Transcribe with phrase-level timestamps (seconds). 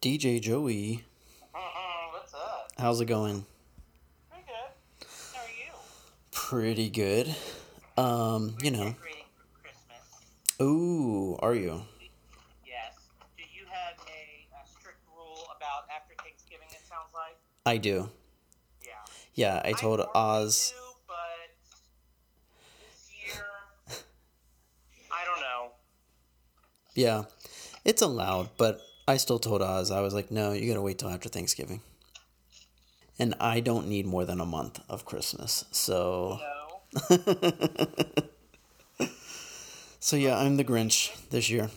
[0.00, 1.04] DJ Joey,
[1.52, 2.72] what's up?
[2.78, 3.44] how's it going?
[4.30, 5.06] Pretty good.
[5.34, 5.72] How are you?
[6.32, 7.34] Pretty good.
[7.98, 8.94] Um, you know.
[9.62, 10.62] Christmas.
[10.62, 11.82] Ooh, are you?
[12.64, 12.94] Yes.
[13.36, 16.68] Do you have a, a strict rule about after Thanksgiving?
[16.70, 17.36] It sounds like.
[17.66, 18.08] I do.
[18.82, 18.92] Yeah.
[19.34, 20.72] Yeah, I told normally Oz.
[20.74, 21.16] do, but
[22.80, 23.44] this year,
[25.12, 25.72] I don't know.
[26.94, 27.24] Yeah,
[27.84, 29.90] it's allowed, but I still told Oz.
[29.90, 31.80] I was like, no, you gotta wait till after Thanksgiving.
[33.18, 36.40] And I don't need more than a month of Christmas, so.
[37.10, 37.18] No.
[40.02, 41.68] So yeah, I'm the Grinch this year.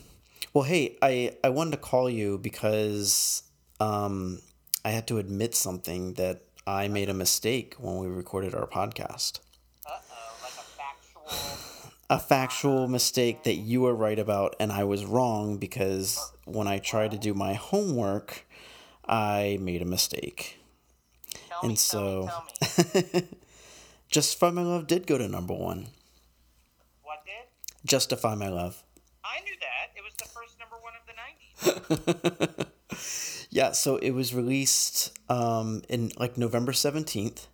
[0.53, 3.43] Well, hey, I I wanted to call you because
[3.81, 4.39] um,
[4.85, 9.39] I had to admit something that I made a mistake when we recorded our podcast.
[9.85, 10.35] Uh oh.
[10.41, 11.92] Like a factual.
[12.09, 16.77] A factual mistake that you were right about and I was wrong because when I
[16.77, 18.45] tried to do my homework,
[19.07, 20.59] I made a mistake.
[21.49, 21.69] Tell me.
[21.69, 23.01] And so, Tell me.
[23.01, 23.27] Tell me.
[24.09, 25.87] Justify My Love did go to number one.
[27.01, 27.47] What did?
[27.85, 28.83] Justify My Love.
[29.23, 29.97] I knew that.
[29.97, 32.67] It was the first number one of the '90s.
[33.53, 37.45] Yeah, so it was released um, in like November 17th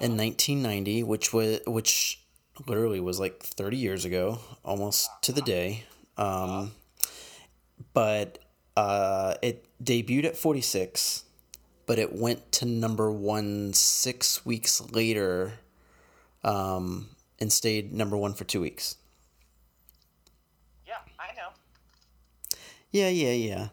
[0.00, 2.19] in 1990, which was which
[2.66, 5.84] literally was like 30 years ago, almost to the day.
[6.16, 6.72] Um,
[7.92, 8.38] but
[8.76, 11.24] uh, it debuted at 46,
[11.86, 15.54] but it went to number one six weeks later
[16.44, 17.08] um,
[17.40, 18.96] and stayed number one for two weeks.
[20.86, 21.50] Yeah, I know.
[22.90, 23.68] Yeah, yeah, yeah.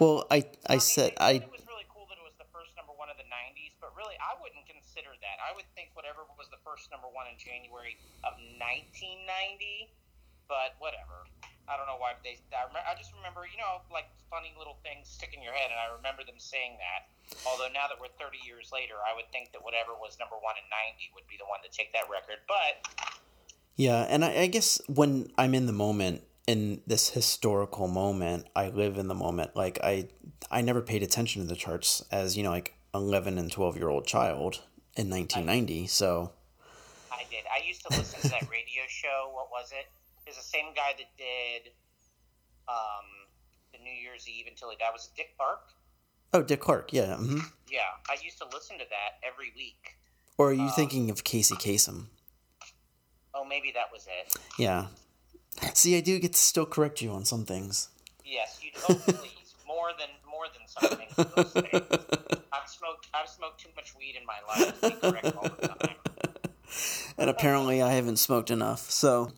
[0.00, 2.92] Well, I I said I It was really cool that it was the first number
[2.96, 5.36] one of the '90s, but really, I wouldn't consider that.
[5.44, 9.92] I would think whatever was the first number one in January of 1990.
[10.48, 11.28] But whatever.
[11.68, 12.40] I don't know why they.
[12.50, 15.78] I, I just remember, you know, like funny little things stick in your head, and
[15.78, 17.12] I remember them saying that.
[17.46, 20.58] Although now that we're 30 years later, I would think that whatever was number one
[20.58, 22.42] in '90 would be the one to take that record.
[22.50, 22.82] But
[23.76, 28.74] Yeah, and I, I guess when I'm in the moment, in this historical moment, I
[28.74, 29.54] live in the moment.
[29.54, 30.08] Like I,
[30.50, 33.88] I never paid attention to the charts as you know, like eleven and twelve year
[33.88, 34.58] old child
[34.96, 35.86] in 1990.
[35.86, 36.32] So
[37.12, 37.44] I did.
[37.52, 39.30] I used to listen to that radio show.
[39.32, 39.86] What was it?
[40.26, 41.72] It's the same guy that did
[42.68, 43.06] um,
[43.72, 44.90] the New Year's Eve until he died.
[44.92, 45.60] Was it Dick Clark?
[46.32, 47.16] oh, Dick Clark, yeah.
[47.16, 49.96] hmm Yeah, I used to listen to that every week.
[50.38, 52.06] Or are you Uh, thinking of Casey Kasem?
[53.34, 54.36] Oh, maybe that was it.
[54.58, 54.86] Yeah.
[55.74, 57.88] See, I do get to still correct you on some things.
[58.24, 58.70] Yes, you.
[58.88, 60.08] Oh, please, more than
[60.40, 61.08] more than something.
[61.36, 62.44] Those things.
[62.52, 63.08] I've smoked.
[63.12, 65.96] I've smoked too much weed in my life to be correct all the time.
[67.18, 68.90] and apparently I haven't smoked enough.
[68.90, 69.32] So,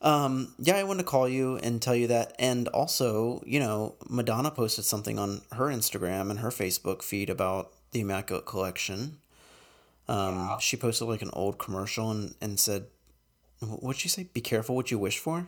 [0.00, 2.34] um, yeah, I wanted to call you and tell you that.
[2.38, 7.72] And also, you know, Madonna posted something on her Instagram and her Facebook feed about
[7.92, 9.18] the Immaculate Collection.
[10.08, 10.58] Um, Yeah.
[10.58, 12.86] She posted like an old commercial and, and said,
[13.60, 14.28] what'd she say?
[14.32, 15.46] Be careful what you wish for.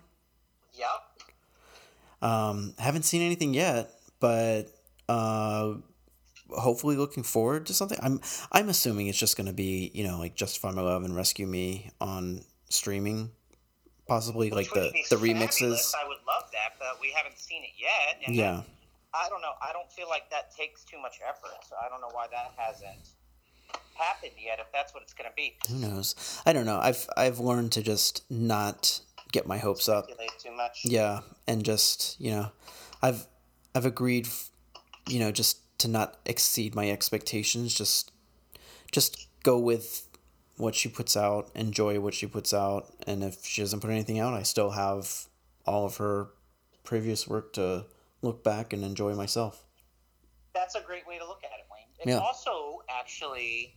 [0.75, 0.89] Yep.
[2.23, 3.91] Um, haven't seen anything yet,
[4.25, 4.71] but
[5.07, 5.75] uh,
[6.49, 7.99] hopefully looking forward to something.
[8.01, 11.15] I'm I'm assuming it's just going to be you know like Justify My Love and
[11.15, 12.41] Rescue Me on
[12.71, 13.33] streaming,
[14.09, 15.61] possibly like Which would the the fabulous.
[15.61, 15.93] remixes.
[16.03, 18.27] I would love that, but we haven't seen it yet.
[18.27, 18.63] And Yeah,
[19.13, 19.53] I don't know.
[19.61, 21.53] I don't feel like that takes too much effort.
[21.69, 23.11] So I don't know why that hasn't
[23.95, 24.59] happened yet.
[24.59, 26.41] If that's what it's going to be, who knows?
[26.47, 26.79] I don't know.
[26.81, 29.03] I've I've learned to just not
[29.33, 30.09] get my hopes up.
[30.39, 30.81] too much.
[30.83, 32.53] Yeah, and just you know,
[33.03, 33.27] I've
[33.75, 34.29] I've agreed,
[35.09, 37.75] you know, just to not exceed my expectations.
[37.75, 38.13] Just
[38.93, 40.09] just go with
[40.57, 44.21] what she puts out, enjoy what she puts out, and if she doesn't put anything
[44.21, 45.27] out, I still have
[45.67, 46.29] all of her
[46.85, 47.87] previous work to
[48.23, 49.65] look back and enjoy myself.
[50.55, 51.89] That's a great way to look at it, Wayne.
[51.99, 52.19] It's Yeah.
[52.19, 53.75] also actually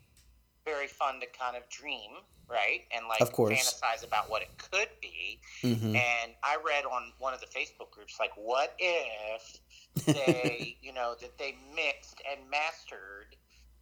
[0.67, 2.11] very fun to kind of dream,
[2.49, 2.81] right?
[2.96, 3.53] And like Of course.
[3.58, 5.40] fantasize about what it could be.
[5.61, 9.43] hmm And I read on one of the Facebook groups, like, what if
[10.05, 13.35] they, you know, that they mixed and mastered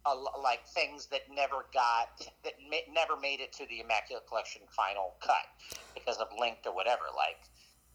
[0.06, 2.08] a, like things that never got,
[2.44, 5.46] that ma- never made it to the Immaculate Collection final cut
[5.94, 7.02] because of linked or whatever.
[7.16, 7.38] Like,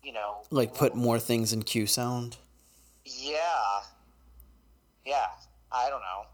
[0.04, 2.36] you know, Like put more things in QSound.
[3.06, 3.82] yeah,
[5.06, 5.28] yeah.
[5.72, 6.26] I don't know.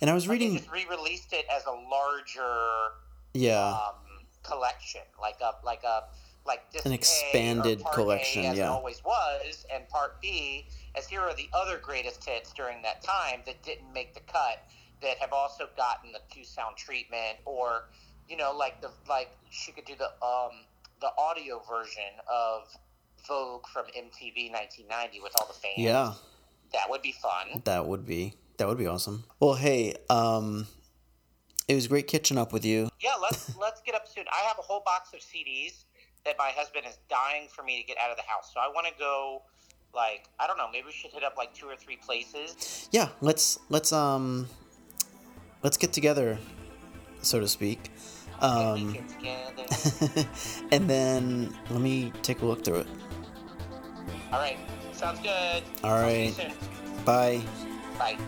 [0.00, 2.94] And I was reading, just re-released it as a larger
[3.34, 6.04] yeah, um, collection, like a like a
[6.46, 8.64] like An expanded collection, A, as yeah.
[8.64, 10.66] it always was, and part B
[10.96, 14.64] as here are the other greatest hits during that time that didn't make the cut
[15.02, 17.88] that have also gotten the QSound treatment, or
[18.28, 20.52] you know, like the like she could do the um
[21.00, 22.62] the audio version of
[23.26, 25.74] Vogue from MTV 1990 with all the fans.
[25.76, 26.12] yeah,
[26.72, 27.62] That would be fun.
[27.64, 29.24] That would be that would be awesome.
[29.40, 30.66] Well, hey, um,
[31.66, 32.90] it was great catching up with you.
[33.00, 34.24] Yeah, let's let's get up soon.
[34.30, 35.84] I have a whole box of CDs
[36.26, 38.52] that my husband is dying for me to get out of the house.
[38.52, 39.42] So I want to go
[39.94, 42.88] like I don't know, maybe we should hit up like two or three places.
[42.92, 44.46] Yeah, let's let's um
[45.62, 46.38] let's get together,
[47.22, 47.90] so to speak.
[48.40, 48.96] Um,
[50.70, 52.86] and then let me take a look through it.
[54.32, 54.58] All right,
[54.92, 55.62] sounds good.
[55.82, 56.34] All Talk to you right.
[56.34, 57.04] soon.
[57.06, 57.42] Bye.
[57.98, 58.18] Bye.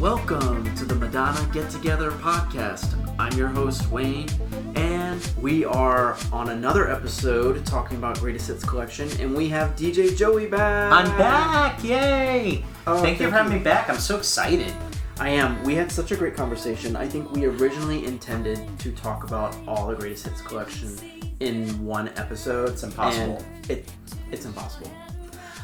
[0.00, 2.94] Welcome to the Madonna Get Together podcast.
[3.18, 4.28] I'm your host, Wayne,
[4.74, 10.16] and we are on another episode talking about Greatest Hits Collection, and we have DJ
[10.16, 10.92] Joey back.
[10.92, 11.82] I'm back!
[11.82, 12.62] Yay!
[12.86, 13.58] Oh, thank you for having you.
[13.58, 13.88] me back.
[13.88, 14.72] I'm so excited.
[15.18, 15.62] I am.
[15.64, 16.94] We had such a great conversation.
[16.94, 20.94] I think we originally intended to talk about all the Greatest Hits Collection
[21.40, 22.70] in one episode.
[22.70, 23.42] It's impossible.
[23.68, 23.90] It,
[24.30, 24.90] it's impossible.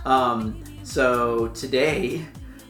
[0.05, 2.25] Um, so today,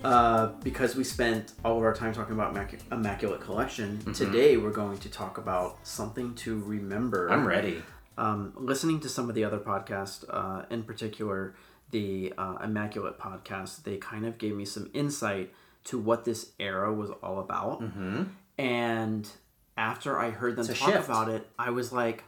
[0.04, 4.12] uh, because we spent all of our time talking about Immac- Immaculate Collection, Mm-hmm.
[4.12, 7.28] today we're going to talk about something to remember.
[7.30, 7.82] I'm ready.
[8.18, 11.54] Um, listening to some of the other podcasts, uh, in particular
[11.90, 15.52] the uh, Immaculate podcast, they kind of gave me some insight
[15.84, 17.82] to what this era was all about.
[17.82, 18.22] Mm-hmm.
[18.58, 19.28] And
[19.76, 21.04] after I heard them talk shift.
[21.08, 22.24] about it, I was like,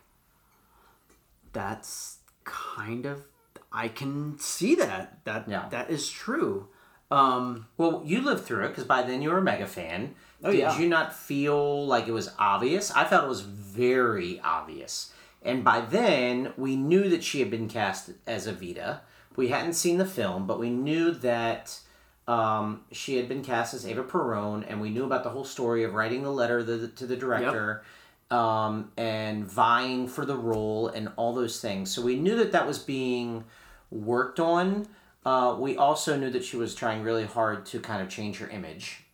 [1.55, 3.25] "That's kind of
[3.73, 5.69] I can see that that Yeah.
[5.71, 6.69] that is true."
[7.11, 10.15] Um, Well, you lived through it because by then you were a mega fan.
[10.43, 10.79] Oh, Did yeah.
[10.79, 12.91] you not feel like it was obvious?
[12.91, 15.13] I felt it was very obvious.
[15.43, 19.01] And by then, we knew that she had been cast as Evita.
[19.37, 21.79] We hadn't seen the film, but we knew that
[22.27, 25.85] um, she had been cast as Ava Perón, and we knew about the whole story
[25.85, 27.83] of writing the letter the, to the director
[28.31, 31.91] um, and vying for the role and all those things.
[31.91, 33.45] So we knew that that was being
[33.91, 34.87] worked on.
[35.25, 38.49] Uh, we also knew that she was trying really hard to kind of change her
[38.49, 39.05] image.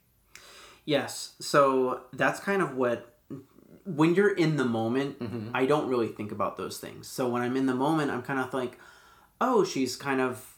[0.85, 1.35] Yes.
[1.41, 3.15] So that's kind of what
[3.85, 5.51] when you're in the moment, Mm-hmm.
[5.55, 7.07] I don't really think about those things.
[7.07, 8.79] So when I'm in the moment, I'm kind of like,
[9.41, 10.57] oh, she's kind of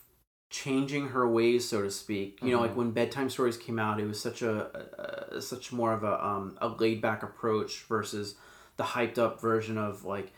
[0.53, 2.39] changing her ways, so to speak.
[2.43, 2.67] You know, Mm-hmm.
[2.69, 6.25] like when bedtime stories came out, it was such a, a such more of a
[6.25, 8.37] um, a laid back approach versus
[8.77, 10.33] the hyped up version of like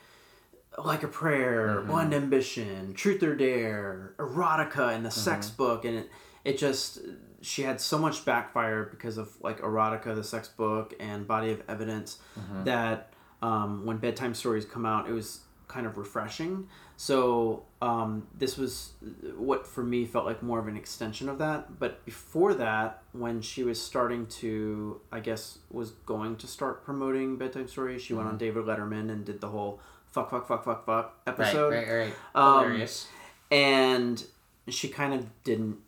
[0.83, 1.87] like a prayer, Mm-hmm.
[1.87, 5.57] blind ambition, truth or dare, erotica, and the sex Mm-hmm.
[5.57, 6.09] book, and it
[6.43, 6.99] it just
[7.41, 11.61] she had so much backfire because of like erotica, the sex book, and body of
[11.67, 12.63] evidence Mm-hmm.
[12.65, 15.41] that um, when bedtime stories come out, it was
[15.75, 16.67] kind of refreshing.
[16.95, 18.93] So um, this was
[19.35, 21.77] what for me felt like more of an extension of that.
[21.77, 27.35] But before that, when she was starting to, I guess, was going to start promoting
[27.37, 29.81] bedtime stories, she went on David Letterman and did the whole
[30.11, 32.13] fuck fuck fuck fuck fuck episode right, right, right.
[32.33, 33.09] Um, Hilarious.
[33.51, 34.23] and
[34.69, 35.79] she kind of didn't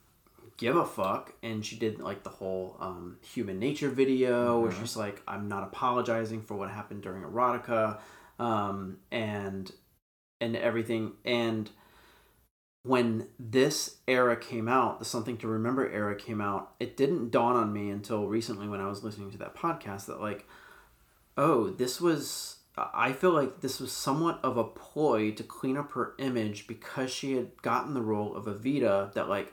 [0.57, 4.97] give a fuck and she did like the whole um, human nature video where she's
[4.97, 7.99] like i'm not apologizing for what happened during erotica
[8.39, 9.71] um, and
[10.39, 11.71] and everything and
[12.83, 17.55] when this era came out the something to remember era came out it didn't dawn
[17.55, 20.47] on me until recently when i was listening to that podcast that like
[21.37, 22.57] oh this was
[22.93, 27.11] i feel like this was somewhat of a ploy to clean up her image because
[27.11, 29.51] she had gotten the role of evita that like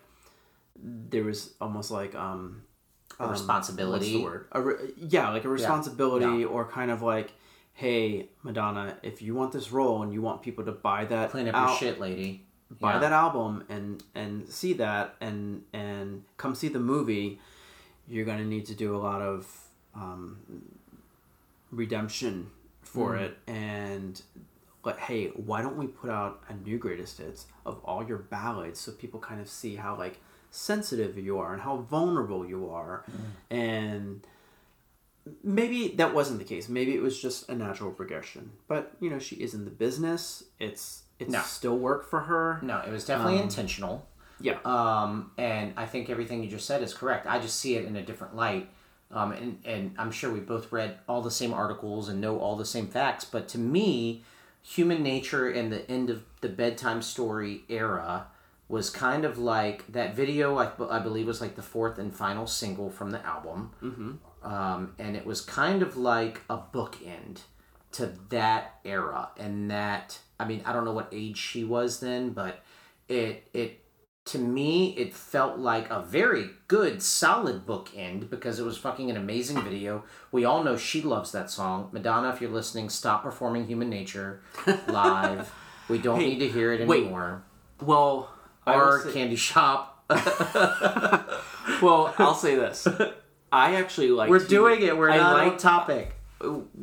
[0.77, 2.63] there was almost like um
[3.19, 3.93] A um, responsibility.
[3.93, 4.47] what's the word?
[4.53, 7.33] A re- yeah like a responsibility or kind of like
[7.75, 11.49] hey madonna if you want this role and you want people to buy that Clean
[11.49, 12.45] up al- your shit, lady.
[12.81, 12.99] buy Yeah.
[13.01, 17.41] that album and and see that and and come see the movie
[18.09, 19.47] you're to need to do a lot of
[19.95, 20.37] um,
[21.71, 22.51] redemption
[22.83, 23.21] for Mm.
[23.23, 24.23] it and
[24.83, 28.79] but hey why don't we put out a new greatest hits of all your ballads
[28.79, 33.05] so people kind of see how like sensitive you are and how vulnerable you are
[33.11, 33.57] Mm.
[33.57, 34.27] and
[35.43, 39.19] maybe that wasn't the case maybe it was just a natural progression but you know
[39.19, 41.41] she is in the business it's it's No.
[41.43, 44.07] still work for her No, it was definitely Um, intentional.
[44.41, 47.27] yeah Um, and I think everything you just said is correct.
[47.27, 48.69] I just see it in a different light.
[49.13, 52.57] Um, and, and I'm sure we both read all the same articles and know all
[52.57, 53.25] the same facts.
[53.25, 54.25] But to me,
[54.61, 58.27] human nature and the end of the bedtime story era
[58.69, 62.49] was kind of like that video, I, I believe, was like the fourth and final
[62.49, 63.71] single from the album.
[63.81, 64.13] Mm-hmm.
[64.45, 67.41] Um, and it was kind of like a bookend
[67.93, 69.31] to that era.
[69.39, 72.63] And that, I mean, I don't know what age she was then, but
[73.09, 73.81] it, it
[74.27, 79.17] to me, it felt like a very good, solid bookend because it was fucking an
[79.17, 80.05] amazing video.
[80.33, 81.91] We all know she loves that song.
[81.93, 84.43] Madonna, if you're listening, stop performing Human Nature
[84.89, 85.53] live.
[85.89, 87.03] we don't Hey, need to hear it wait.
[87.03, 87.45] anymore.
[87.83, 88.31] Well,
[88.67, 90.05] our say- Candy Shop.
[91.83, 92.87] well, I'll say this.
[93.55, 94.29] I actually like.
[94.31, 94.97] We're doing it.
[94.97, 96.15] We're I not on topic.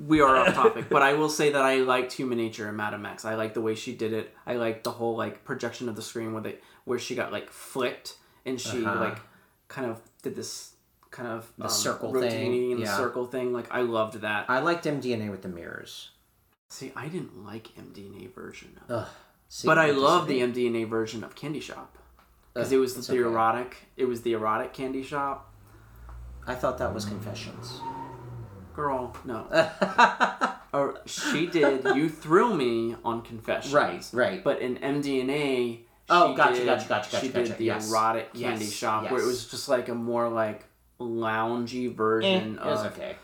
[0.08, 3.06] we are off topic, but I will say that I liked Human Nature and Madame
[3.06, 3.26] X.
[3.26, 4.34] I like the way she did it.
[4.48, 7.50] I like the whole like projection of the screen where they where she got like
[7.50, 9.00] flicked and she Uh-huh.
[9.00, 9.18] like
[9.68, 10.74] kind of did this
[11.12, 12.86] kind of um, circle thing, yeah.
[12.86, 13.54] the circle thing.
[13.54, 14.46] Like I loved that.
[14.50, 16.12] I liked MDNA with the mirrors.
[16.70, 19.08] See, I didn't like MDNA version of, Ugh.
[19.50, 20.40] See, but I love the.
[20.40, 21.98] MDNA version of Candy Shop
[22.54, 23.22] because it was the okay.
[23.22, 23.76] erotic.
[23.98, 25.51] It was the erotic Candy Shop.
[26.48, 27.80] I thought that was Confessions.
[28.74, 29.46] Girl, no.
[30.74, 33.74] or she did "You Thrill Me" on Confessions.
[33.74, 34.44] Right, right.
[34.44, 37.90] But in MDNA, she Oh, gotcha, did, gotcha, gotcha, She gotcha, did the Yes.
[37.90, 40.66] erotic candy Yes, shop where it was just like a more like
[41.00, 43.16] loungy Eh, version it was okay.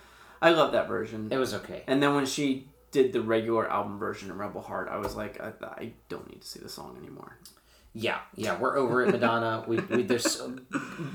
[0.41, 1.29] I love that version.
[1.31, 1.83] It was okay.
[1.87, 5.39] and then when she did the regular album version of Rebel Heart, I was like,
[5.41, 7.37] I, I don't need to see the song anymore.
[7.99, 9.63] Yeah, yeah, we're over it, Madonna.
[9.67, 10.39] We, we there's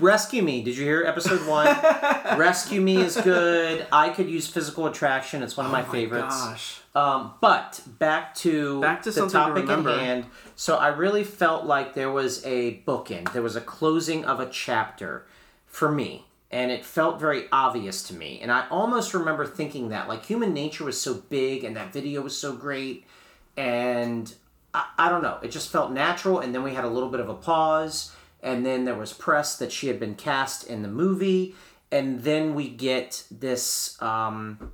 [0.01, 0.65] Rescue Me.
[0.65, 1.67] Did you hear episode one?
[2.37, 3.87] Rescue Me is good.
[3.93, 5.45] I could use Physical Attraction.
[5.45, 6.43] It's one of my, Oh favorites.
[6.43, 6.81] Gosh.
[6.97, 10.27] Um, but back to Back to the to topic at hand.
[10.57, 13.33] So I really felt like there was a bookend.
[13.33, 15.25] There was a closing of a chapter
[15.67, 18.41] for me, and it felt very obvious to me.
[18.43, 22.23] And I almost remember thinking that like Human Nature was so big, and that video
[22.23, 23.07] was so great,
[23.57, 24.35] and
[24.75, 25.38] I, I don't know.
[25.43, 26.41] It just felt natural.
[26.41, 29.57] And then we had a little bit of a pause, and then there was press
[29.59, 31.55] that she had been cast in the movie,
[31.91, 34.00] and then we get this.
[34.02, 34.73] Um,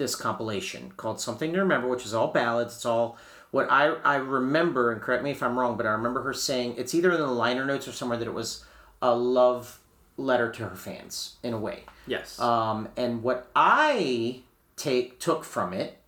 [0.00, 2.74] this compilation called Something to Remember, which is all ballads.
[2.74, 3.18] It's all
[3.50, 6.74] what I, I remember, and correct me if I'm wrong, but I remember her saying
[6.78, 8.64] it's either in the liner notes or somewhere that it was
[9.02, 9.78] a love
[10.16, 11.84] letter to her fans in a way.
[12.06, 12.40] Yes.
[12.40, 14.40] Um, and what I
[14.76, 15.98] take took from it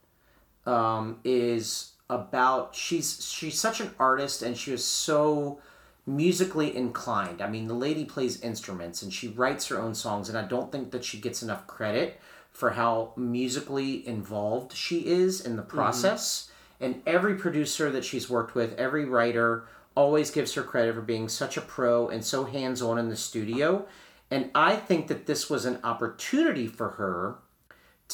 [0.66, 5.60] um, is about she's she's such an artist and she was so
[6.06, 7.40] musically inclined.
[7.40, 10.72] I mean, the lady plays instruments and she writes her own songs, and I don't
[10.72, 15.76] think that she gets enough credit for how musically involved she is in the mm-hmm.
[15.76, 16.50] process.
[16.80, 21.28] And every producer that she's worked with, every writer, always gives her credit for being
[21.28, 23.86] such a pro and so hands on in the studio.
[24.30, 27.36] And I think that this was an opportunity for her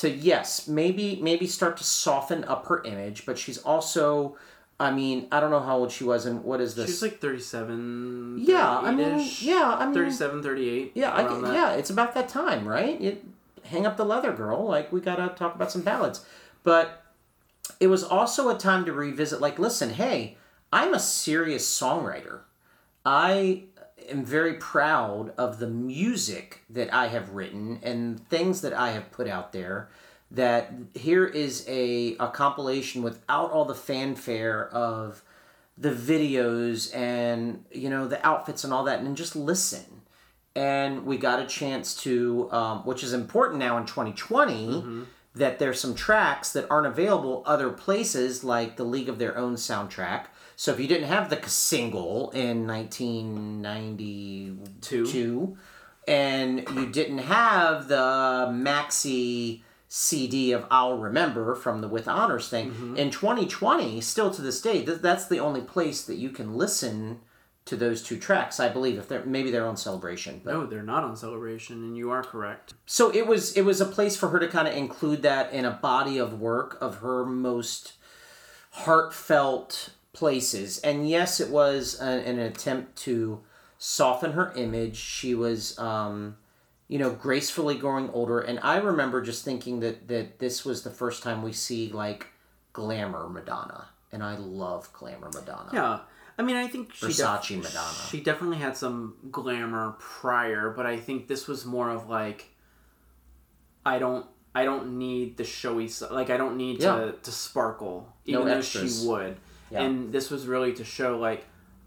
[0.00, 4.36] to yes, maybe maybe start to soften up her image, but she's also
[4.80, 6.86] I mean, I don't know how old she was and what is this?
[6.86, 8.38] She's like 37.
[8.46, 10.92] yeah, I mean, yeah, I mean, 37, 38.
[10.94, 11.52] yeah, I, that.
[11.52, 13.00] yeah, it's about that time, right?
[13.00, 13.24] It,
[13.64, 14.66] hang up the leather, girl.
[14.66, 16.24] Like we gotta talk about some ballads,
[16.62, 17.02] but
[17.80, 19.40] it was also a time to revisit.
[19.40, 20.36] Like, listen, hey,
[20.72, 22.40] I'm a serious songwriter.
[23.04, 23.64] I
[24.08, 29.10] am very proud of the music that I have written and things that I have
[29.10, 29.88] put out there.
[30.30, 35.22] That here is a, a compilation without all the fanfare of
[35.78, 39.84] the videos and you know the outfits and all that and just listen
[40.56, 44.80] and we got a chance to um, which is important now in 2020
[45.36, 49.54] that there's some tracks that aren't available other places like the league of their own
[49.54, 50.24] soundtrack
[50.58, 55.56] so if you didn't have the single in 1992
[56.08, 62.70] and you didn't have the maxi cd of i'll remember from the with honors thing
[62.72, 62.96] mm-hmm.
[62.96, 67.20] in 2020 still to this day th- that's the only place that you can listen
[67.64, 70.82] to those two tracks i believe if they're maybe they're on celebration but No, they're
[70.82, 72.74] not on Celebration, and you are correct.
[72.84, 75.64] so it was it was a place for her to kind of include that in
[75.64, 77.92] a body of work of her most
[78.70, 80.78] heartfelt places.
[80.78, 83.40] And yes it was an, an attempt to
[83.78, 84.96] soften her image.
[84.96, 86.36] She was um
[86.88, 88.40] you know gracefully growing older.
[88.40, 92.26] And i remember just thinking that that this was the first time we see like
[92.72, 93.88] glamour madonna.
[94.12, 95.70] And i love glamour madonna.
[95.72, 95.98] Yeah,
[96.38, 98.08] I mean, I think she Versace Madonna.
[98.10, 102.46] She definitely had some glamour prior, but I think this was more of like,
[103.84, 106.96] I don't, I don't need the showy, like I don't need Yeah.
[106.96, 109.36] to to sparkle, No even though she would.
[109.70, 109.82] Yeah.
[109.82, 111.44] And this was really to show like.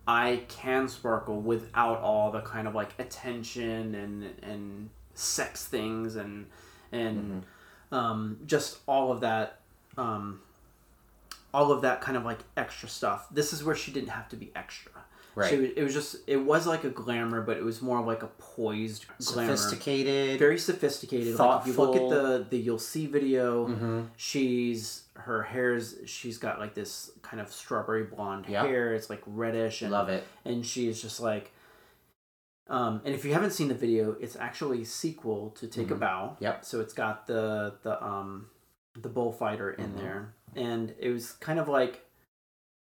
[0.07, 6.47] I can sparkle without all the kind of like attention and and sex things and
[6.91, 7.43] and
[7.91, 7.95] Mm-hmm.
[7.95, 9.59] um, just all of that
[9.97, 10.41] um,
[11.53, 13.27] all of that kind of like extra stuff.
[13.29, 14.91] This is where she didn't have to be extra.
[15.35, 15.49] Right.
[15.49, 18.27] So it, was just it was like a glamour, but it was more like a
[18.37, 19.55] poised glamour.
[19.55, 21.37] sophisticated Very sophisticated.
[21.37, 26.59] Like if you look at the the you'll see video, she's her hair's she's got
[26.59, 28.65] like this kind of strawberry blonde Yep.
[28.65, 28.93] hair.
[28.93, 30.23] It's like reddish and Love it.
[30.45, 31.51] and she's just like
[32.67, 35.95] um and if you haven't seen the video it's actually a sequel to take a
[35.95, 35.99] Mhm.
[35.99, 36.63] bow Yep.
[36.65, 38.49] so it's got the the um
[38.95, 39.97] the bullfighter in Mhm.
[39.97, 42.05] there and it was kind of like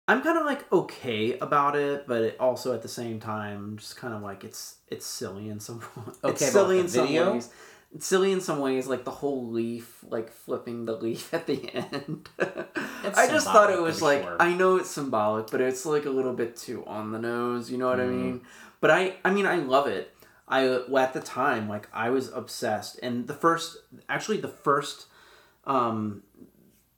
[0.07, 3.95] i'm kind of like okay about it but it also at the same time just
[3.97, 5.81] kind of like it's it's silly in some
[6.23, 7.49] Okay it's silly in some ways
[7.93, 11.69] it's silly in some ways like the whole leaf like flipping the leaf at the
[11.74, 14.38] end i just thought it was like sure.
[14.39, 17.77] i know it's symbolic but it's like a little bit too on the nose you
[17.77, 18.10] know what i Mhm.
[18.24, 18.41] mean
[18.79, 20.13] but i i mean i love it
[20.48, 23.77] i well, at the time like i was obsessed and the first
[24.10, 25.07] actually the first
[25.65, 26.24] um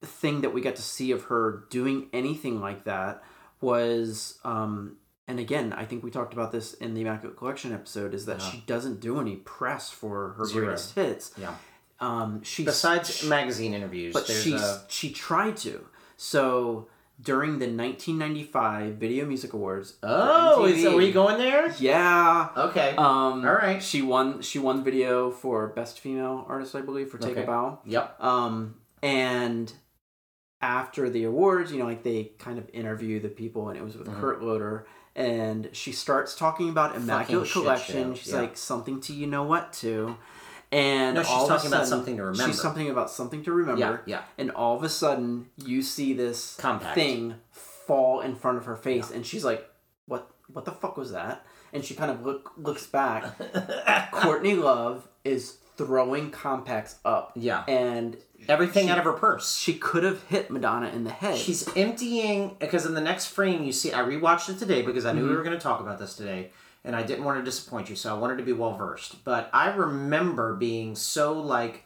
[0.02, 3.24] thing that we got to see of her doing anything like that
[3.62, 8.14] was um and again i think we talked about this in the immaculate collection episode
[8.14, 8.52] is that Uh-huh.
[8.52, 10.66] she doesn't do any press for her Zero.
[10.66, 11.56] greatest hits Yeah.
[12.00, 15.86] um she Besides she- magazine interviews, but she a she tried to
[16.18, 16.88] so
[17.22, 21.74] during the 1995 video music awards Oh, is, are we going there?
[21.80, 22.96] yeah Okay.
[22.98, 23.82] um All right.
[23.82, 27.44] she won she won video for best female artist i believe for take Okay.
[27.44, 28.20] a bow yep.
[28.22, 29.72] um, and
[30.62, 33.98] after the awards, you know, like they kind of interview the people, and it was
[33.98, 34.18] with Mhm.
[34.22, 38.14] Kurt Loder, and she starts talking about Immaculate shit Collection.
[38.16, 38.40] show, She's yeah.
[38.42, 40.16] like something to you know what to,
[40.72, 42.52] and No, she's all of a talking about sudden- something to remember.
[42.52, 44.18] She's something about something to remember, Yeah.
[44.18, 44.22] Yeah.
[44.38, 46.96] and all of a sudden you see this Compact.
[46.96, 49.70] thing fall in front of her face, and she's like,
[50.08, 50.30] "What?
[50.52, 53.38] What the fuck was that?" And she kind of look looks back.
[54.12, 57.64] Courtney Love is throwing compacts up, yeah.
[57.68, 59.56] and Everything she- out of her purse.
[59.58, 61.38] she could have hit Madonna in the head.
[61.38, 65.14] She's emptying because in the next frame you see I rewatched it today because I
[65.14, 65.30] knew Mm-hmm.
[65.30, 66.52] we were going to talk about this today
[66.84, 69.50] and I didn't want to disappoint you so I wanted to be well versed but
[69.54, 71.86] I remember being so like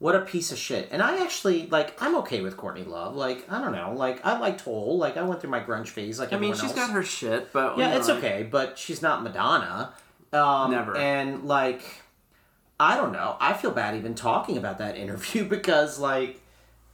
[0.00, 3.46] what a piece of shit and I actually like I'm okay with Courtney Love like
[3.48, 6.32] I don't know like I like Hole like I went through my grunge phase like
[6.32, 6.72] I mean, she's else.
[6.74, 9.92] got her shit, but yeah it's like- okay but she's not Madonna
[10.32, 10.96] um, Never.
[10.96, 12.01] and like
[12.82, 16.40] I don't know I feel bad even talking about that interview because like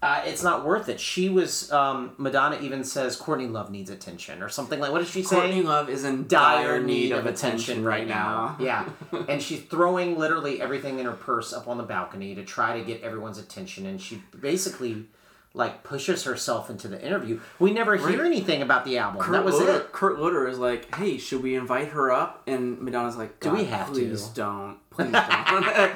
[0.01, 1.01] uh, it's not worth it.
[1.01, 5.09] She was um, Madonna even says Courtney Love needs attention or something like what did
[5.09, 5.35] she say?
[5.35, 8.57] Courtney Love is in dire need of attention right now.
[8.61, 8.64] now.
[8.64, 8.88] yeah,
[9.29, 12.85] and she's throwing literally everything in her purse up on the balcony to try to
[12.85, 15.07] get everyone's attention, and she basically
[15.59, 17.40] like pushes herself into the interview.
[17.59, 19.21] We never hear anything about the album.
[19.21, 19.92] Kurt that was Loder, it.
[19.92, 23.64] Kurt Loder is like, "Hey, should we invite her up?" And Madonna's like, Do we
[23.64, 25.92] "God, have to?" please don't, please don't."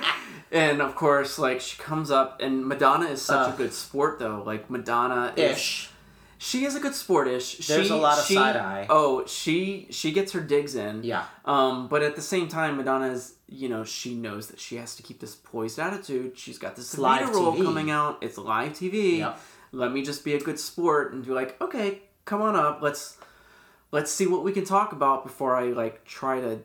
[0.51, 3.55] and of course, like she comes up, and Madonna is such Ugh.
[3.55, 4.43] a good sport, though.
[4.45, 5.91] Like Madonna is, Ish.
[6.39, 7.65] she is a good sportish.
[7.67, 8.87] There's she, a lot of she- side eye.
[8.91, 11.05] Oh, she she gets her digs in.
[11.05, 11.25] Yeah.
[11.45, 14.95] Um, but at the same time, Madonna is, you know, she knows that she has
[14.97, 16.37] to keep this poised attitude.
[16.39, 17.65] She's got this live role TV.
[17.65, 18.19] coming out.
[18.23, 19.19] It's live TV.
[19.19, 19.39] Yep.
[19.73, 22.81] Let me just be a good sport and be like, okay, come on up.
[22.83, 23.17] Let's
[23.91, 26.61] let's see what we can talk about before I like try to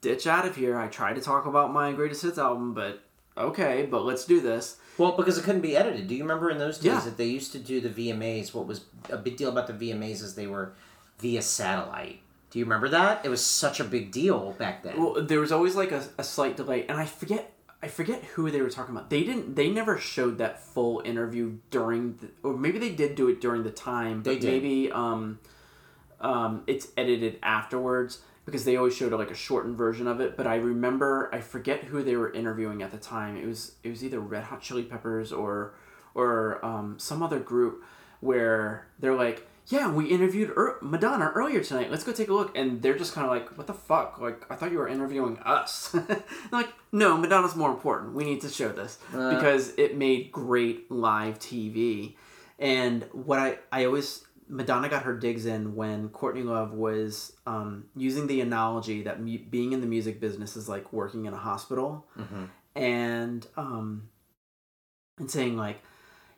[0.00, 0.78] ditch out of here.
[0.78, 3.02] I tried to talk about my greatest hits album, but
[3.36, 4.76] okay, but let's do this.
[4.98, 6.06] Well, because it couldn't be edited.
[6.06, 7.00] Do you remember in those days Yeah.
[7.00, 8.52] that they used to do the VMAs?
[8.54, 10.74] What was a big deal about the VMAs is they were
[11.18, 12.20] via satellite.
[12.50, 13.24] Do you remember that?
[13.24, 15.02] It was such a big deal back then.
[15.02, 18.50] Well, there was always like a, a slight delay, and I forget I forget who
[18.50, 19.10] they were talking about.
[19.10, 19.56] They didn't.
[19.56, 23.64] They never showed that full interview during, the, or maybe they did do it during
[23.64, 24.22] the time.
[24.22, 24.50] But They did.
[24.62, 25.40] maybe um,
[26.20, 30.36] um, it's edited afterwards because they always showed like a shortened version of it.
[30.36, 33.36] But I remember I forget who they were interviewing at the time.
[33.36, 35.74] It was it was either Red Hot Chili Peppers or
[36.14, 37.82] or um, some other group
[38.20, 39.48] where they're like.
[39.68, 41.90] Yeah, we interviewed er- Madonna earlier tonight.
[41.90, 42.56] Let's go take a look.
[42.56, 44.18] And they're just kind of like, "What the fuck?
[44.20, 45.94] Like, I thought you were interviewing us."
[46.52, 48.12] Like, "No, Madonna's more important.
[48.14, 49.34] We need to show this Uh.
[49.34, 52.16] because it made great live TV."
[52.58, 57.84] And what I I always Madonna got her digs in when Courtney Love was um,
[57.96, 61.38] using the analogy that mu- being in the music business is like working in a
[61.38, 62.48] hospital, Mhm.
[62.74, 64.08] and um,
[65.18, 65.80] and saying like,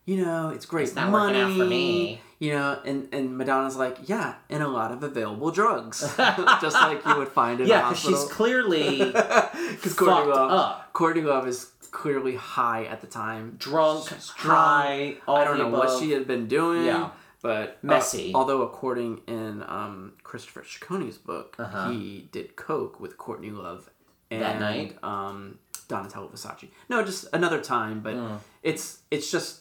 [0.04, 2.92] you know, it's great It's not money, working out for me.
[2.92, 6.00] you know, and and Madonna's like, yeah, and a lot of available drugs,
[6.60, 10.92] just like you would find in a yeah, because she's clearly because Courtney Love, up,
[10.92, 13.56] Courtney Love is clearly high at the time.
[13.58, 14.58] drunk, She's drunk.
[14.58, 15.16] high.
[15.28, 16.84] All I don't know what she had been doing.
[16.86, 17.10] Yeah.
[17.40, 18.32] But uh, Messy.
[18.34, 21.90] although according in um, Christopher Ciccone's book, Uh-huh.
[21.90, 23.90] he did coke with Courtney Love
[24.30, 24.96] and That night?
[25.02, 26.70] um, Donatella Versace.
[26.88, 28.00] No, just another time.
[28.00, 28.38] But Mm.
[28.62, 29.60] it's it's just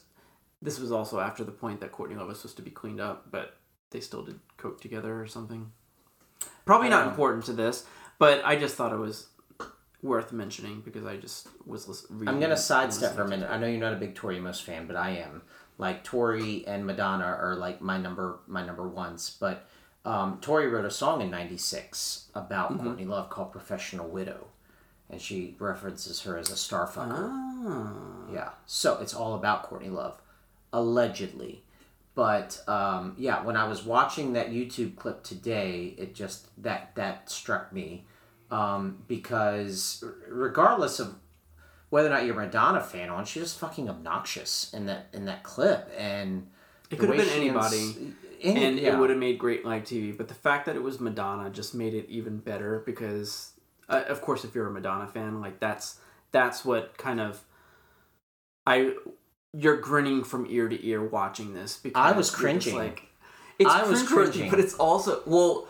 [0.64, 3.30] this was also after the point that Courtney Love was supposed to be cleaned up,
[3.30, 3.58] but
[3.92, 5.72] they still did coke together or something.
[6.66, 7.86] Probably not important to this,
[8.18, 9.28] but I just thought it was
[10.02, 12.28] worth mentioning because I just was lis- reading.
[12.30, 13.50] I'm gonna sidestep for a minute.
[13.50, 15.42] I know you're not a big Tori Amos fan, but I am.
[15.78, 19.66] Like Tori and Madonna are like my number my number ones, but
[20.06, 24.48] um, Tori wrote a song in '96 about Courtney Love called "Professional Widow,"
[25.10, 27.30] and she references her as a starfucker.
[27.32, 27.94] Ah.
[28.32, 28.50] Yeah.
[28.66, 30.22] So it's all about Courtney Love,
[30.74, 31.64] allegedly.
[32.16, 37.30] But um, yeah, when I was watching that YouTube clip today, it just that that
[37.30, 38.06] struck me
[38.52, 41.16] um, because regardless of
[41.90, 45.26] whether or not you're a Madonna fan on, she's just fucking obnoxious in that in
[45.26, 46.48] that clip, and
[46.92, 48.94] It could have been anybody, any- and yeah.
[48.94, 50.16] it would have made great live TV.
[50.16, 53.54] But the fact that it was Madonna just made it even better because,
[53.90, 56.00] uh, of course, if you're a Madonna fan, like that's
[56.32, 57.44] that's what kind of
[58.68, 58.94] I
[59.54, 62.76] you're grinning from ear to ear watching this because I was cringing.
[62.76, 63.04] Like
[63.60, 64.50] it's I was cringing.
[64.50, 65.68] but it's also well.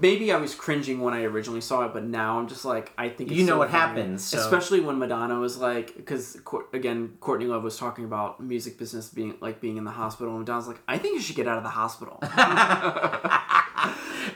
[0.00, 3.08] Maybe I was cringing when I originally saw it, but now I'm just like I
[3.08, 4.00] think it's You know so what funny.
[4.00, 6.36] happens, so- especially when Madonna was like, because
[6.72, 10.40] again, Courtney Love was talking about music business being like being in the hospital, and
[10.40, 12.18] Madonna's like, I think you should get out of the hospital.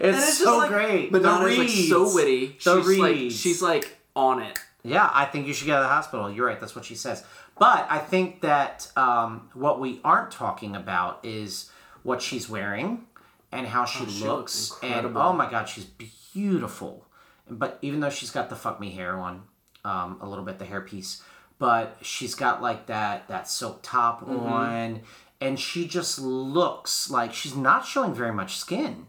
[0.01, 1.12] it's, it's so like, great.
[1.12, 2.57] Madonna's like so witty.
[2.62, 4.59] The she's like she's like on it.
[4.83, 6.31] Yeah, I think you should get out of the hospital.
[6.31, 6.59] You're right.
[6.61, 7.25] That's what she says.
[7.61, 11.70] But I think that um, what we aren't talking about is
[12.03, 13.05] what she's wearing
[13.53, 14.70] and how she she looks.
[14.70, 17.07] looks and oh my God, she's beautiful.
[17.49, 19.42] But even though she's got the fuck me hair on,
[19.85, 21.20] um, a little bit the hairpiece,
[21.59, 24.46] but she's got like that that silk top Mm-hmm.
[24.46, 25.01] on,
[25.40, 29.07] and she just looks like she's not showing very much skin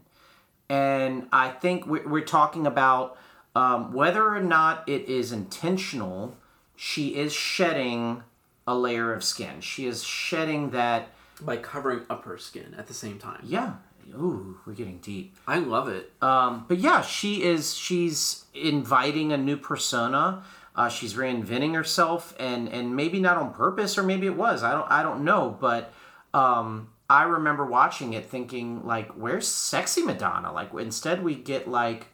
[0.69, 3.17] and I think we're, we're talking about
[3.55, 6.37] um, whether or not it is intentional.
[6.77, 8.23] She is shedding
[8.67, 9.62] a layer of skin.
[9.62, 11.10] She is shedding that.
[11.41, 13.39] By covering up her skin at the same time.
[13.43, 13.74] Yeah.
[14.13, 15.36] Ooh, we're getting deep.
[15.47, 16.12] I love it.
[16.21, 17.74] Um, but yeah, she is.
[17.76, 20.43] She's inviting a new persona.
[20.76, 24.63] Uh, she's reinventing herself, and and maybe not on purpose, or maybe it was.
[24.63, 24.89] I don't.
[24.91, 25.58] I don't know.
[25.60, 25.93] But
[26.34, 32.08] um, I remember watching it, thinking like, "Where's sexy Madonna?" Like instead, we get like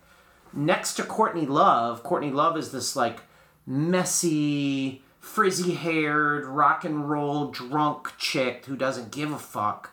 [0.54, 2.04] next to Courtney Love.
[2.04, 3.22] Courtney Love is this like
[3.66, 9.92] messy, frizzy-haired, rock and roll drunk chick who doesn't give a fuck.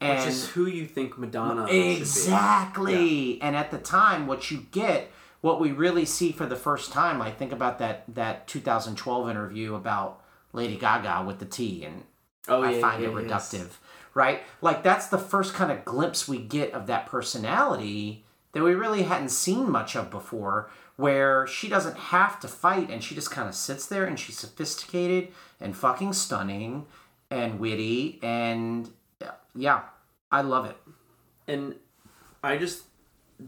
[0.00, 1.66] And Which is who you think Madonna.
[1.66, 3.40] Exactly.
[3.42, 5.10] And at the time, what you get,
[5.42, 9.74] what we really see for the first time, I think about that that 2012 interview
[9.74, 10.22] about
[10.54, 12.04] Lady Gaga with the T, and
[12.48, 13.52] Oh I yeah, find yeah, it yes.
[13.52, 13.68] reductive,
[14.14, 14.42] right?
[14.62, 19.02] Like that's the first kind of glimpse we get of that personality that we really
[19.02, 20.70] hadn't seen much of before.
[21.00, 24.38] Where she doesn't have to fight, and she just kind of sits there, and she's
[24.38, 25.28] sophisticated
[25.60, 26.86] and fucking stunning
[27.30, 28.90] and witty, and
[29.54, 29.80] yeah,
[30.30, 30.76] I love it.
[31.48, 31.74] and
[32.42, 32.84] I just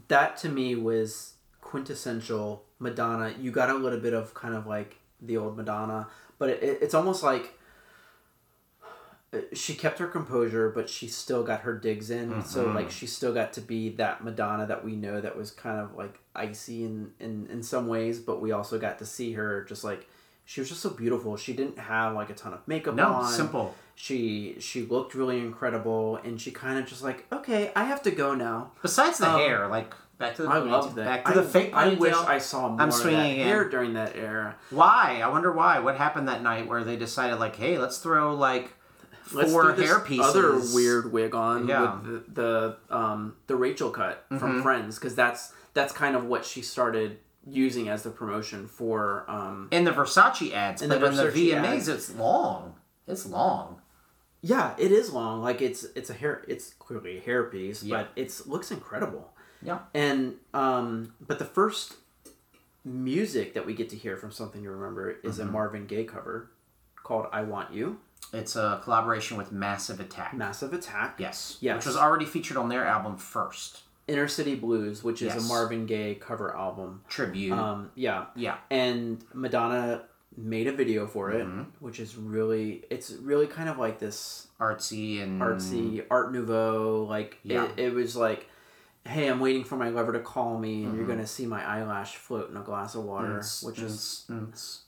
[0.09, 3.35] that to me was quintessential Madonna.
[3.41, 6.79] You got a little bit of kind of like the old Madonna, but it, it-
[6.83, 7.59] it's almost like
[9.55, 12.45] she kept her composure, but she still got her digs in.
[12.45, 15.81] So like she still got to be that Madonna that we know that was kind
[15.81, 19.65] of like icy in, in in some ways, but we also got to see her
[19.65, 20.07] just like
[20.45, 21.37] she was just so beautiful.
[21.37, 23.33] She didn't have like a ton of makeup No, on.
[23.33, 23.75] simple.
[23.95, 28.11] She she looked really incredible, and she kind of just like okay, I have to
[28.11, 28.73] go now.
[28.83, 31.05] Besides the Um, hair, like back to the I love that.
[31.07, 32.13] Back to I, the fake I wish.
[32.15, 33.47] I saw more I'm of that swinging again.
[33.47, 34.57] hair during that era.
[34.71, 35.21] Why?
[35.25, 35.79] I wonder why.
[35.79, 38.73] What happened that night where they decided like, hey, let's throw like
[39.33, 40.27] four hair pieces.
[40.27, 42.01] Other weird wig on Yeah.
[42.01, 46.45] with the, the um the Rachel cut from Friends because that's that's kind of what
[46.45, 51.07] she started using as the promotion for um in the Versace ads, In but the
[51.07, 51.89] in the VMAs, ads.
[51.89, 52.75] it's long.
[53.09, 53.81] It's long.
[54.43, 57.97] yeah it is long like it's it's a hair it's clearly a hair piece Yeah.
[57.99, 59.79] but it's looks incredible Yeah.
[59.95, 61.95] and um but the first
[62.85, 65.49] music that we get to hear from something to remember is Mm-hmm.
[65.49, 66.51] a Marvin Gaye cover
[67.03, 67.99] called I Want You
[68.33, 70.35] It's a collaboration with Massive Attack.
[70.35, 71.59] Massive Attack yes.
[71.61, 71.77] Yes.
[71.77, 73.83] Which was already featured on their album first.
[74.09, 75.45] Inner City Blues which is Yes.
[75.45, 77.53] a Marvin Gaye cover album Tribute.
[77.53, 78.57] um yeah yeah.
[78.71, 80.03] and Madonna
[80.37, 81.63] made a video for it Mm-hmm.
[81.79, 87.39] which is really it's really kind of like this Artsy and artsy art nouveau like.
[87.45, 87.67] Yeah.
[87.77, 88.49] it, it was like
[89.07, 92.17] hey i'm waiting for my lover to call me and you're gonna see my eyelash
[92.17, 94.81] float in a glass of water Mm, which is mm.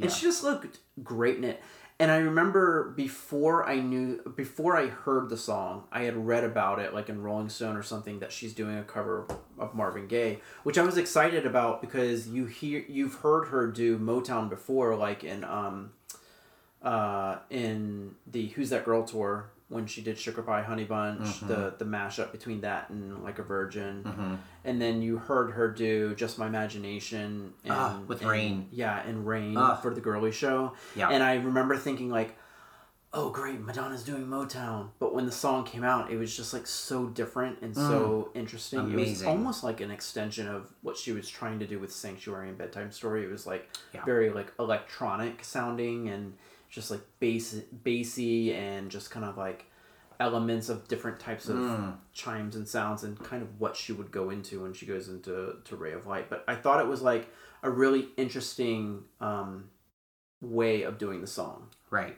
[0.00, 1.62] and she just looked great in it
[1.98, 6.78] and i remember before i knew before i heard the song i had read about
[6.78, 9.26] it like in rolling stone or something that she's doing a cover
[9.58, 13.98] of marvin gaye which i was excited about because you hear you've heard her do
[13.98, 15.90] motown before like in um
[16.82, 21.74] uh in the who's that girl tour when she did sugar pie honey bunch the
[21.78, 26.38] the mashup between that and like a virgin and then you heard her do just
[26.38, 28.68] my imagination and, Ah, with and- Rain.
[28.70, 29.74] yeah and rain Ah.
[29.76, 31.08] for the girly show Yeah.
[31.10, 32.36] and i remember thinking like
[33.12, 34.90] oh great, Madonna's doing Motown.
[34.98, 38.92] But when the song came out, it was just like so different and so interesting.
[38.92, 39.28] It was Mm.
[39.28, 42.92] Almost like an extension of what she was trying to do with Sanctuary and Bedtime
[42.92, 43.24] Story.
[43.24, 44.04] It was like Yeah.
[44.04, 46.34] very like electronic sounding and
[46.70, 49.66] just like bass bassy and just kind of like
[50.18, 51.96] elements of different types of Mm.
[52.12, 55.56] chimes and sounds and kind of what she would go into when she goes into
[55.64, 56.30] to Ray of Light.
[56.30, 57.28] But I thought it was like
[57.62, 59.68] a really interesting um,
[60.40, 61.68] way of doing the song.
[61.90, 62.16] Right.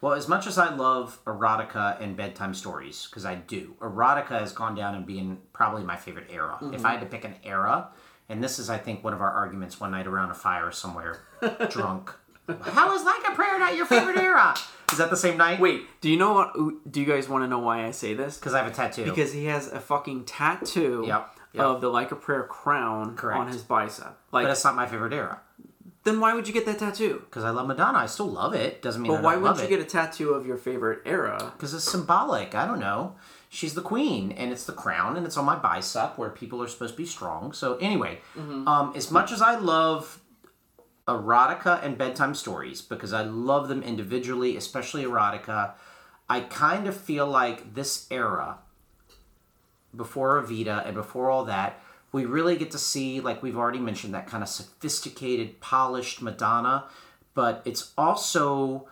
[0.00, 4.52] Well, as much as I love erotica and bedtime stories, because I do, erotica has
[4.52, 6.58] gone down and being probably my favorite era.
[6.72, 7.88] If I had to pick an era,
[8.28, 11.20] and this is, I think, one of our arguments one night around a fire somewhere,
[11.70, 12.12] drunk.
[12.48, 14.54] How is like a prayer not your favorite era?
[14.92, 15.60] Is that the same night?
[15.60, 16.90] Wait, do you know what?
[16.92, 18.36] Do you guys want to know why I say this?
[18.38, 19.04] because I have a tattoo.
[19.04, 21.64] Because he has a fucking tattoo Yep, yep.
[21.64, 23.40] of the Like a Prayer crown Correct.
[23.40, 24.16] on his bicep.
[24.30, 25.40] but Like, it's not my favorite era.
[26.04, 27.22] then why would you get that tattoo?
[27.24, 28.82] Because I love Madonna, I still love it.
[28.82, 29.78] Doesn't mean I But don't why wouldn't you it.
[29.78, 31.52] get a tattoo of your favorite era?
[31.56, 32.54] because it's symbolic.
[32.54, 33.14] I don't know.
[33.48, 36.66] She's the queen, and it's the crown, and it's on my bicep where people are
[36.66, 37.52] supposed to be strong.
[37.52, 40.20] So anyway, um, as much as I love
[41.06, 45.72] erotica and bedtime stories because I love them individually, especially erotica,
[46.28, 48.58] I kind of feel like this era,
[49.94, 51.80] before Evita and before all that,
[52.12, 56.84] we really get to see, like we've already mentioned, that kind of sophisticated, polished Madonna,
[57.34, 58.88] but it's also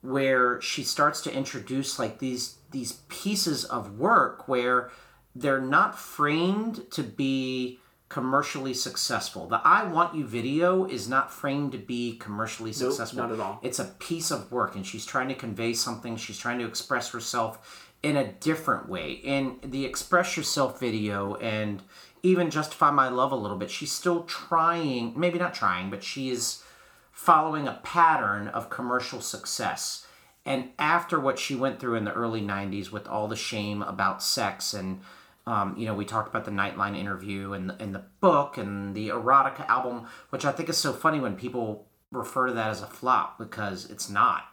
[0.00, 4.90] where she starts to introduce like these these pieces of work where
[5.34, 7.78] they're not framed to be
[8.14, 9.48] commercially successful.
[9.48, 13.18] The I Want You video is not framed to be commercially successful.
[13.18, 13.58] not at all.
[13.60, 17.10] It's a piece of work and she's trying to convey something, she's trying to express
[17.10, 19.14] herself in a different way.
[19.14, 21.82] In the Express Yourself video and
[22.22, 26.30] even Justify My Love a little bit, she's still trying, maybe not trying, but she
[26.30, 26.62] is
[27.10, 30.06] following a pattern of commercial success.
[30.46, 34.22] And after what she went through in the early 90s with all the shame about
[34.22, 35.00] sex, and,
[35.46, 39.10] um, you know, we talked about the Nightline interview and, and the book and the
[39.10, 42.86] erotica album, which I think is so funny when people refer to that as a
[42.86, 44.44] flop because it's not.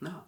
[0.00, 0.22] No.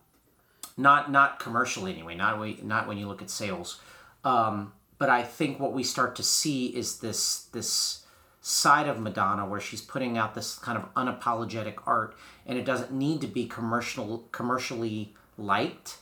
[0.77, 2.15] Not not commercially anyway.
[2.15, 3.81] Not when, not when you look at sales.
[4.25, 8.05] Um, but I think what we start to see is this this
[8.41, 12.15] side of Madonna where she's putting out this kind of unapologetic art,
[12.45, 15.97] and it doesn't need to be commercial commercially liked.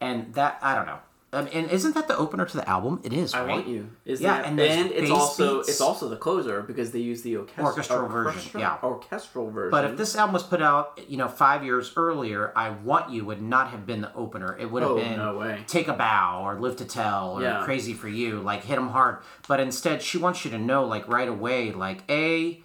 [0.00, 1.00] And that I don't know.
[1.34, 3.00] Um, and isn't that the opener to the album?
[3.04, 3.32] It is.
[3.32, 3.48] I right?
[3.48, 3.88] want you.
[4.04, 5.70] Is Yeah, that, and and, it's also beats.
[5.70, 8.78] it's also the closer because they use the orchestra, Orchestral version, orchestra- yeah.
[8.82, 9.70] orchestral version.
[9.70, 13.24] But if this album was put out, you know, five years earlier, I Want You
[13.24, 14.58] would not have been the opener.
[14.58, 15.56] It would have Oh, been no.
[15.66, 17.64] Take a Bow or Live to Tell or Yeah.
[17.64, 19.18] Crazy for You, like Hit 'em Hard.
[19.48, 22.62] But instead, she wants you to know, like, right away, like, A,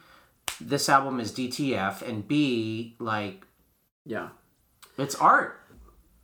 [0.60, 3.46] this album is DTF, and B, like,
[4.06, 4.30] yeah,
[4.98, 5.57] it's art.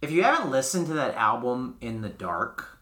[0.04, 2.78] If you haven't listened to that album in the dark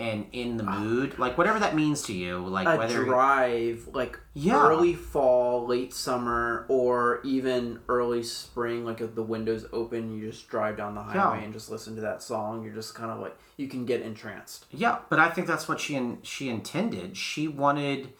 [0.00, 0.80] and in the ah.
[0.80, 3.04] mood, like, whatever that means to you, like, a whether.
[3.04, 4.66] drive like Yeah.
[4.66, 8.84] early fall, late summer, or even early spring.
[8.84, 11.44] Like if the windows open, you just drive down the highway Yeah.
[11.44, 12.64] and just listen to that song.
[12.64, 14.66] You're just kind of like you can get entranced.
[14.72, 17.16] Yeah, but I think that's what she in, she intended.
[17.16, 18.14] She wanted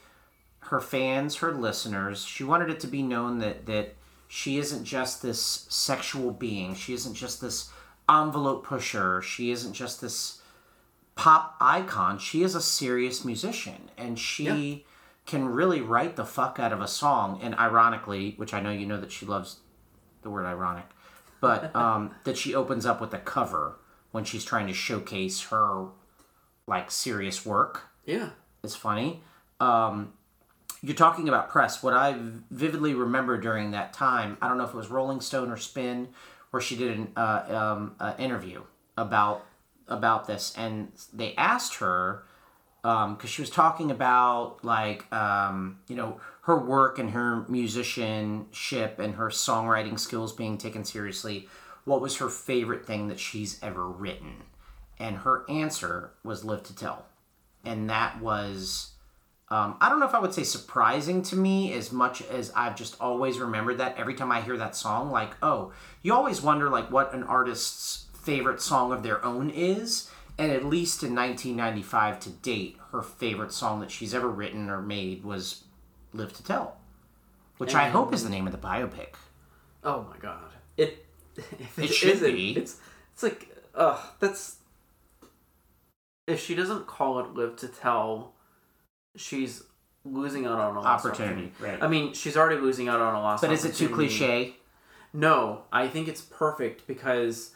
[0.67, 3.97] her fans, her listeners, she wanted it to be known that that
[4.29, 6.77] she isn't just this sexual being.
[6.77, 7.71] She isn't just this
[8.09, 9.23] envelope pusher.
[9.23, 10.41] She isn't just this
[11.15, 12.19] pop icon.
[12.19, 14.85] She is a serious musician and she
[15.27, 18.87] can really write the fuck out of a song and ironically, which I know you
[18.87, 19.59] know that she loves
[20.23, 20.87] the word ironic,
[21.41, 23.79] but um, that she opens up with a cover
[24.11, 25.87] when she's trying to showcase her
[26.67, 27.89] like serious work.
[28.05, 28.31] Yeah,
[28.63, 29.23] It's funny.
[29.61, 30.13] Um,
[30.83, 31.83] you're talking about press.
[31.83, 32.17] What I
[32.51, 36.09] vividly remember during that time, I don't know if it was Rolling Stone or Spin,
[36.53, 38.63] where she did an uh, um, uh, interview
[38.97, 39.45] about
[39.89, 42.25] about this, and they asked her
[42.83, 49.15] because she was talking about like um, you know her work and her musicianship and
[49.15, 51.49] her songwriting skills being taken seriously.
[51.85, 54.45] What was her favorite thing that she's ever written?
[54.99, 57.07] And her answer was "Live to Tell,"
[57.65, 58.92] and that was.
[59.53, 62.75] Um, I don't know if I would say surprising to me as much as I've
[62.75, 66.71] just always remembered that every time I hear that song, like, oh, you always wonder
[66.71, 70.11] like what an artist's favorite song of their own is.
[70.39, 74.81] And at least in 1995 to date, her favorite song that she's ever written or
[74.81, 75.65] made was
[76.15, 76.79] "Live to Tell,"
[77.59, 79.17] which I hope is the name of the biopic.
[79.85, 80.51] Oh my god!
[80.79, 81.05] It
[81.37, 82.57] if It should isn't, be.
[82.57, 82.79] It's
[83.13, 84.01] it's like ugh.
[84.19, 84.57] That's
[86.27, 88.35] if she doesn't call it "Live to Tell,"
[89.17, 89.63] she's
[90.05, 91.83] losing out on a of Opportunity, right.
[91.83, 93.41] I mean, she's already losing out on a lot.
[93.41, 94.57] But is it too cliche?
[95.13, 97.53] No, I think it's perfect because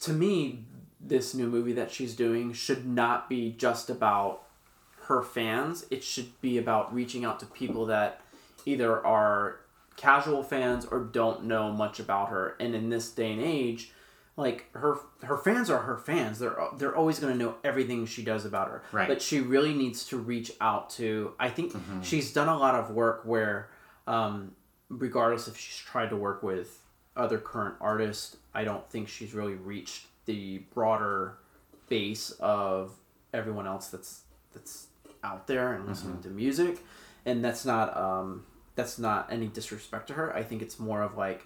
[0.00, 0.64] to me,
[1.00, 4.42] this new movie that she's doing should not be just about
[5.02, 5.86] her fans.
[5.90, 8.20] It should be about reaching out to people that
[8.66, 9.60] either are
[9.96, 12.56] casual fans or don't know much about her.
[12.60, 13.92] And in this day and age,
[14.38, 16.38] like her her fans are her fans.
[16.38, 18.82] They're they're always going to know everything she does about her.
[18.92, 19.08] Right.
[19.08, 21.32] But she really needs to reach out to.
[21.40, 23.68] I think she's done a lot of work where,
[24.06, 24.52] um,
[24.88, 26.80] regardless if she's tried to work with
[27.16, 31.38] other current artists, I don't think she's really reached the broader
[31.88, 32.92] base of
[33.34, 34.22] everyone else that's
[34.54, 34.86] that's
[35.24, 36.78] out there and listening to music.
[37.26, 38.46] And that's not um,
[38.76, 40.32] that's not any disrespect to her.
[40.32, 41.44] I think it's more of like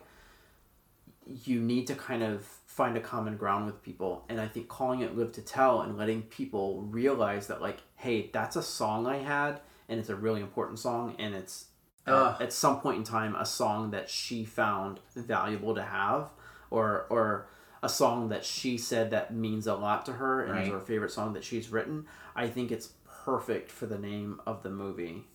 [1.44, 4.24] you need to kind of find a common ground with people.
[4.30, 8.30] And i think calling it live to tell and letting people realize that like hey
[8.32, 11.66] that's a song i had and it's a really important song and it's
[12.06, 16.30] uh, at some point in time a song that she found valuable to have
[16.70, 17.46] or or
[17.82, 21.10] a song that she said that means a lot to her and is her favorite
[21.10, 25.26] song that she's written i think it's perfect for the name of the movie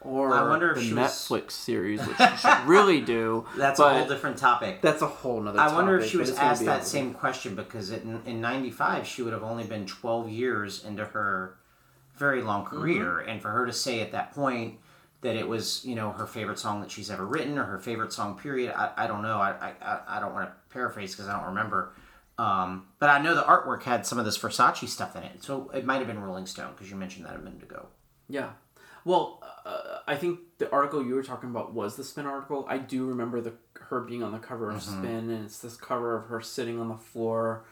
[0.00, 3.46] or I wonder if the she was- Netflix series, which she should really do.
[3.56, 4.80] That's a whole different topic.
[4.82, 5.58] That's a whole nother.
[5.60, 9.32] I wonder if she was asked that same question because in in '95 she would
[9.32, 11.56] have only been 12 years into her
[12.16, 12.76] very long Mm-hmm.
[12.76, 14.78] career, and for her to say at that point
[15.20, 18.12] that it was you know her favorite song that she's ever written or her favorite
[18.12, 19.38] song period, I, I don't know.
[19.38, 21.92] I I, I don't want to paraphrase because I don't remember.
[22.38, 25.70] Um, but I know the artwork had some of this Versace stuff in it, so
[25.74, 27.86] it might have been Rolling Stone because you mentioned that a minute ago.
[28.28, 28.50] Yeah.
[29.04, 29.37] Well,
[30.08, 32.64] I think the article you were talking about was the Spin article.
[32.68, 35.02] I do remember the her being on the cover of Mm-hmm.
[35.02, 37.64] Spin, and it's this cover of her sitting on the floor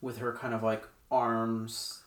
[0.00, 2.00] with her kind of like arms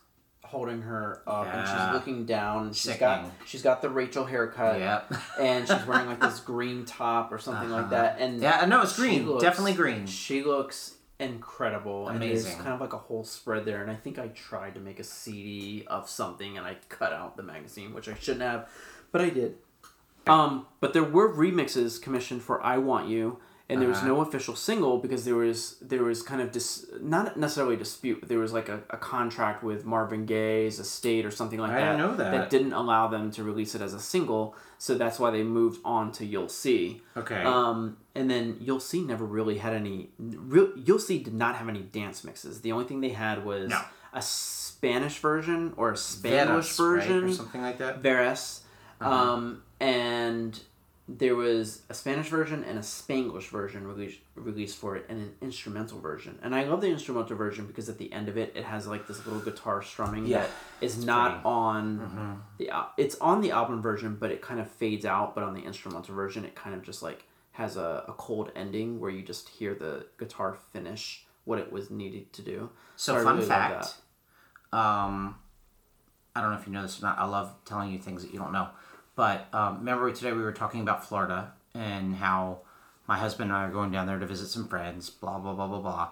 [0.44, 2.66] holding her up, and she's looking down.
[2.66, 5.12] And she's got she's got the Rachel haircut, Yep.
[5.40, 8.18] and she's wearing like this green top or something like that.
[8.20, 8.58] And Uh-huh.
[8.60, 9.26] Yeah, no, it's green.
[9.28, 10.06] looks- Definitely green.
[10.06, 12.44] She looks incredible, and Amazing.
[12.44, 13.82] there's kind of like a whole spread there.
[13.82, 17.36] And I think I tried to make a CD of something, and I cut out
[17.36, 18.68] the magazine, which I shouldn't have,
[19.12, 19.56] but I did.
[20.28, 24.08] Um, but there were remixes commissioned for "I Want You," and there was Uh-huh.
[24.08, 28.20] no official single because there was there was kind of dis not necessarily a dispute,
[28.20, 31.80] but there was like a, a contract with Marvin Gaye's estate or something like I
[31.80, 32.30] that didn't know that.
[32.32, 34.54] that didn't allow them to release it as a single.
[34.78, 37.42] So that's why they moved on to "You'll See." Okay.
[37.44, 40.10] Um, and then You'll See never really had any.
[40.18, 42.60] Real, You'll See did not have any dance mixes.
[42.62, 43.80] The only thing they had was No.
[44.12, 48.02] a Spanish version or a Spanglish Veras, right, version, or something like that.
[48.02, 48.60] Veras,
[49.00, 49.10] Uh-huh.
[49.10, 50.58] um, and
[51.08, 55.34] there was a Spanish version and a Spanglish version released released for it, and an
[55.40, 56.38] instrumental version.
[56.42, 59.06] And I love the instrumental version because at the end of it, it has like
[59.06, 61.44] this little guitar strumming Yeah, that is not pretty.
[61.44, 62.32] on Mm-hmm.
[62.58, 65.34] the it's on the album version, but it kind of fades out.
[65.34, 68.98] But on the instrumental version, it kind of just like has a, a cold ending
[69.00, 72.68] where you just hear the guitar finish what it was needed to do.
[72.96, 73.94] So, I fun really fact.
[74.72, 75.36] Um,
[76.34, 77.18] I don't know if you know this or not.
[77.18, 78.68] I love telling you things that you don't know.
[79.16, 82.60] But um, remember today we were talking about Florida and how
[83.08, 85.10] my husband and I are going down there to visit some friends.
[85.10, 86.08] Blah blah blah blah blah.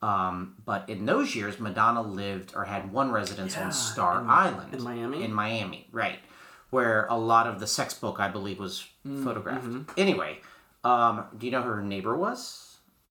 [0.00, 4.28] Um, but in those years, Madonna lived or had one residence Yeah, on Star in-
[4.30, 5.24] Island in Miami?
[5.24, 6.18] In Miami, right,
[6.70, 9.64] where a lot of the sex book, I believe, was Mm, photographed.
[9.66, 9.82] mm-hmm.
[9.96, 10.38] Anyway,
[10.84, 12.76] um, do you know who her neighbor was?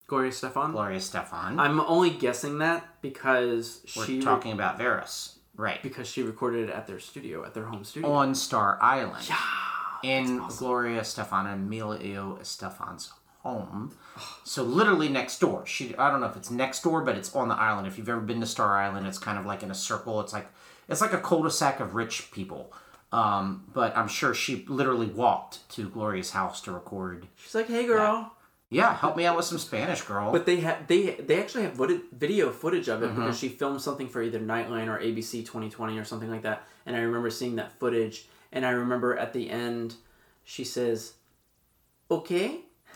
[0.07, 0.71] Gloria Estefan.
[0.71, 1.59] Gloria Estefan.
[1.59, 5.83] I'm only guessing that because We're she talking about Veras, right?
[5.83, 8.11] because she recorded it at their studio at their home studio.
[8.11, 9.27] on Star Island.
[9.27, 9.37] yeah.
[10.03, 13.11] in Gloria Estefan and Emilio Estefan's
[13.43, 13.95] home.
[14.43, 15.65] So literally next door.
[15.65, 17.87] She I don't know if it's next door, but it's on the island.
[17.87, 20.19] If you've ever been to Star Island, it's kind of like in a circle.
[20.21, 20.47] It's like
[20.87, 22.73] it's like a cul-de-sac of rich people.
[23.11, 27.27] Um, but I'm sure she literally walked to Gloria's house to record.
[27.35, 28.33] She's like, "Hey, girl."
[28.71, 30.31] Yeah, help me out with some Spanish, girl.
[30.31, 31.79] But they had they they actually have
[32.13, 33.21] video footage of it Mm-hmm.
[33.21, 36.67] because she filmed something for either Nightline or ABC 2020 or something like that.
[36.85, 39.95] And I remember seeing that footage, and I remember at the end,
[40.43, 41.13] she says,
[42.11, 42.59] "Okay,"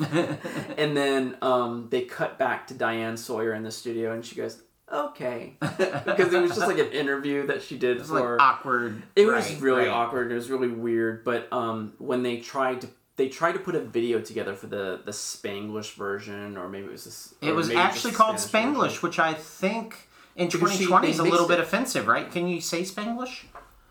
[0.77, 4.61] and then um, they cut back to Diane Sawyer in the studio, and she goes,
[4.91, 8.33] "Okay," because it was just like an interview that she did it's for.
[8.37, 9.01] like awkward.
[9.15, 9.89] It was really right.
[9.89, 10.31] awkward.
[10.31, 11.23] It was really weird.
[11.23, 15.01] But um, when they tried to, they tried to put a video together for the
[15.05, 17.33] the Spanglish version, or maybe it was this.
[17.41, 18.89] It was actually called Spanish version.
[18.99, 21.63] Spanglish, which I think in Because 2020 they is a little bit it.
[21.63, 22.29] offensive, right?
[22.31, 23.45] Can you say Spanglish?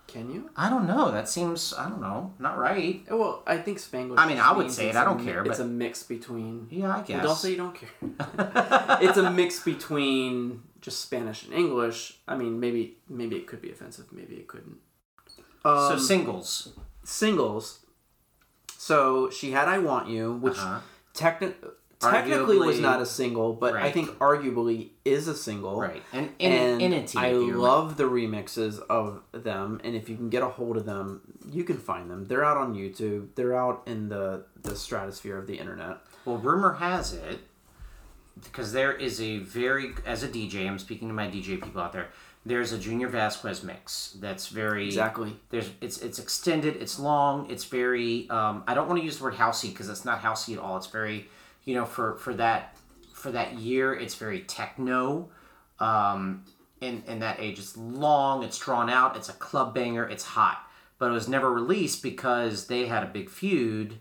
[0.09, 0.51] Can you?
[0.57, 1.11] I don't know.
[1.11, 3.03] That seems I don't know, not right.
[3.11, 4.19] Oh, Well, I think Spanglish.
[4.19, 6.67] I mean, I would say it, I don't care, It's a mix between.
[6.71, 7.23] Yeah, I Well, guess.
[7.25, 7.89] don't say you don't care.
[9.01, 12.19] it's a mix between just Spanish and English.
[12.29, 14.07] I mean, maybe maybe it could be offensive.
[14.13, 14.79] Maybe it couldn't.
[15.63, 16.73] so Um, singles.
[17.05, 17.79] singles.
[18.83, 20.81] So she had "I Want You," which Uh-huh.
[21.15, 21.55] techni-
[22.01, 25.81] technically was not a single, but I think arguably is a single.
[25.81, 30.17] right, and in And in it, I love the remixes of them, and if you
[30.17, 32.25] can get a hold of them, you can find them.
[32.25, 33.29] They're out on YouTube.
[33.37, 35.99] They're out in the the stratosphere of the internet.
[36.25, 37.39] Well, rumor has it
[38.43, 40.67] because there is a very as a DJ.
[40.67, 42.09] I'm speaking to my DJ people out there.
[42.45, 45.37] There's a Junior Vasquez mix that's very Exactly.
[45.51, 46.77] There's it's it's extended.
[46.77, 47.49] It's long.
[47.51, 48.29] It's very.
[48.31, 50.77] Um, I don't want to use the word housey because it's not housey at all.
[50.77, 51.29] It's very,
[51.65, 52.77] you know, for for that
[53.13, 55.29] for that year, it's very techno.
[55.79, 56.45] Um,
[56.81, 58.43] in in that age, it's long.
[58.43, 59.17] It's drawn out.
[59.17, 60.05] It's a club banger.
[60.05, 60.67] It's hot,
[60.99, 64.01] but it was never released because they had a big feud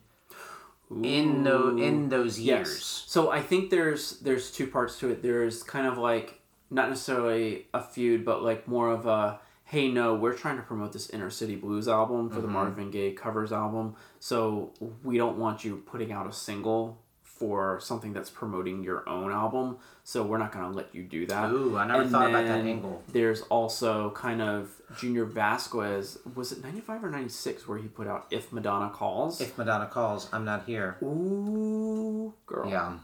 [1.04, 2.70] in the in those years.
[2.70, 3.04] Yes.
[3.08, 5.22] So I think there's there's two parts to it.
[5.22, 6.41] There's kind of like
[6.72, 10.92] not necessarily a feud, but like more of a hey no, we're trying to promote
[10.92, 12.54] this inner city blues album for the mm-hmm.
[12.54, 13.96] Marvin Gaye covers album.
[14.20, 19.32] So we don't want you putting out a single for something that's promoting your own
[19.32, 19.78] album.
[20.04, 21.52] So we're not gonna let you do that.
[21.52, 23.02] Ooh, I never And thought about that angle.
[23.12, 26.20] There's also kind of Junior Vasquez.
[26.36, 29.40] Was it 95 or 96 where he put out If Madonna Calls?
[29.42, 30.98] If Madonna calls, I'm not here.
[31.02, 32.70] Ooh, girl.
[32.70, 32.98] Yeah.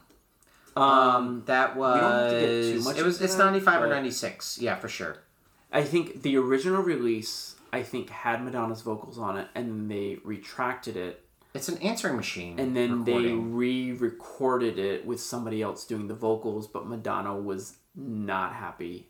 [0.82, 2.00] Um, That was.
[2.02, 3.16] don't have to get too much it was.
[3.16, 4.60] into It's that, 95 or but- 96.
[4.62, 5.18] Yeah, for sure.
[5.72, 10.20] I think the original release, I think, had Madonna's vocals on it, and then they
[10.24, 12.58] retracted it, It's an answering machine.
[12.60, 18.54] and then they re-recorded it with somebody else doing the vocals, but Madonna was not
[18.54, 19.08] happy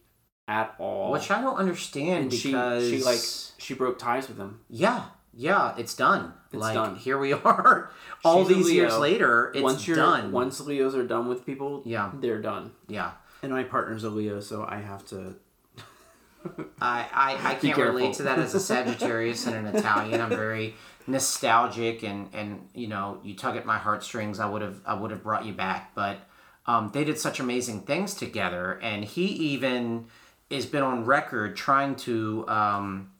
[0.47, 1.11] at all.
[1.11, 3.19] Which I don't understand and she because she like
[3.57, 4.61] she broke ties with him.
[4.69, 5.03] yeah
[5.37, 6.95] yeah it's done It's like done.
[6.95, 7.91] here we are
[8.25, 12.11] all She's these years later it's once done once Leos are done with people, Yeah.
[12.19, 12.71] they're done.
[12.87, 13.11] yeah
[13.43, 15.35] And my partner's a Leo, so I have to.
[16.81, 20.21] I, I, I can't relate to that as a Sagittarius and an Italian.
[20.21, 20.75] I'm very
[21.05, 24.39] nostalgic and, and you know you tug at my heartstrings.
[24.39, 26.17] I would have I would have brought you back, but
[26.65, 30.05] um, they did such amazing things together, and he even
[30.51, 33.11] has been on record trying to um,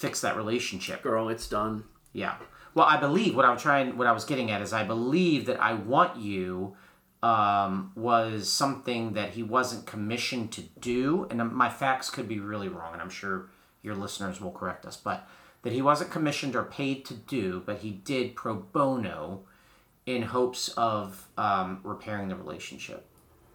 [0.00, 1.02] fix that relationship.
[1.02, 1.84] Girl, it's done.
[2.14, 2.36] Yeah.
[2.74, 5.44] Well, I believe what I was trying, what I was getting at is, I believe
[5.44, 6.74] that I want you
[7.22, 12.68] um, was something that he wasn't commissioned to do, and my facts could be really
[12.68, 13.50] wrong, and I'm sure
[13.82, 15.28] your listeners will correct us, but
[15.62, 19.42] that he wasn't commissioned or paid to do, but he did pro bono
[20.06, 23.06] in hopes of um, repairing the relationship.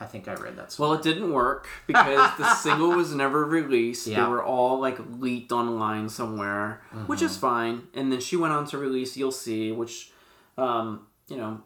[0.05, 0.75] I think I read that.
[0.77, 4.07] Well, it didn't work because the single was never released.
[4.07, 4.23] Yeah.
[4.23, 7.25] They were all like leaked online somewhere, which Mm-hmm.
[7.25, 7.87] is fine.
[7.93, 10.11] And then she went on to release "You'll See," which,
[10.57, 11.61] um, you know,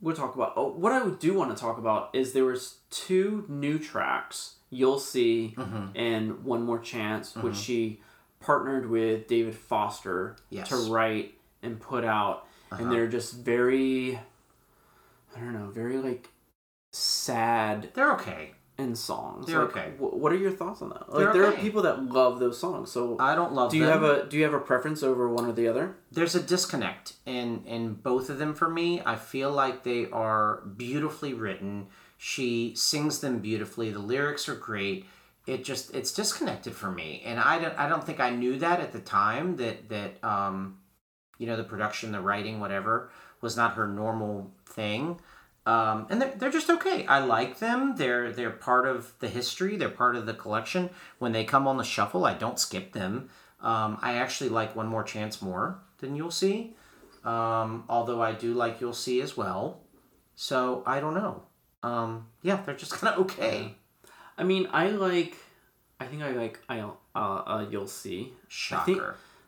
[0.00, 0.54] we'll talk about.
[0.56, 4.98] Oh, what I do want to talk about is there was two new tracks, "You'll
[4.98, 5.86] See" Mm-hmm.
[5.96, 8.00] and "One More Chance," which she
[8.40, 10.68] partnered with David Foster Yes.
[10.68, 14.18] to write and put out, and they're just very,
[15.36, 16.28] I don't know, very like
[16.92, 18.52] sad They're okay.
[18.76, 19.46] and songs.
[19.46, 19.90] They're Like, okay.
[19.98, 21.08] wh- what are your thoughts on that?
[21.12, 22.90] Like, They're there are people that love those songs.
[22.90, 23.70] So, I don't love.
[23.70, 23.92] do you them.
[23.92, 25.96] have a do you have a preference over one or the other?
[26.12, 29.02] there's a disconnect in in both of them for me.
[29.04, 31.88] I feel like they are beautifully written.
[32.16, 33.90] She sings them beautifully.
[33.90, 35.06] The lyrics are great.
[35.46, 38.80] It just it's disconnected for me, and I don't I don't think I knew that
[38.80, 40.78] at the time that that um,
[41.38, 43.10] you know the production, the writing, whatever
[43.40, 45.18] was not her normal thing.
[45.68, 47.04] Um, and they're, they're just okay.
[47.04, 47.96] I like them.
[47.96, 49.76] They're they're part of the history.
[49.76, 50.88] They're part of the collection.
[51.18, 53.28] When they come on the shuffle, I don't skip them.
[53.60, 56.74] Um, I actually like One More Chance more than You'll See.
[57.22, 59.80] Um, although I do like You'll See as well.
[60.36, 61.42] So I don't know.
[61.82, 63.74] Um, yeah, they're just kind of okay.
[64.38, 65.36] I mean, I like.
[66.00, 66.60] I think I like.
[66.66, 68.32] I uh, uh you'll see.
[68.48, 69.02] Shocker think,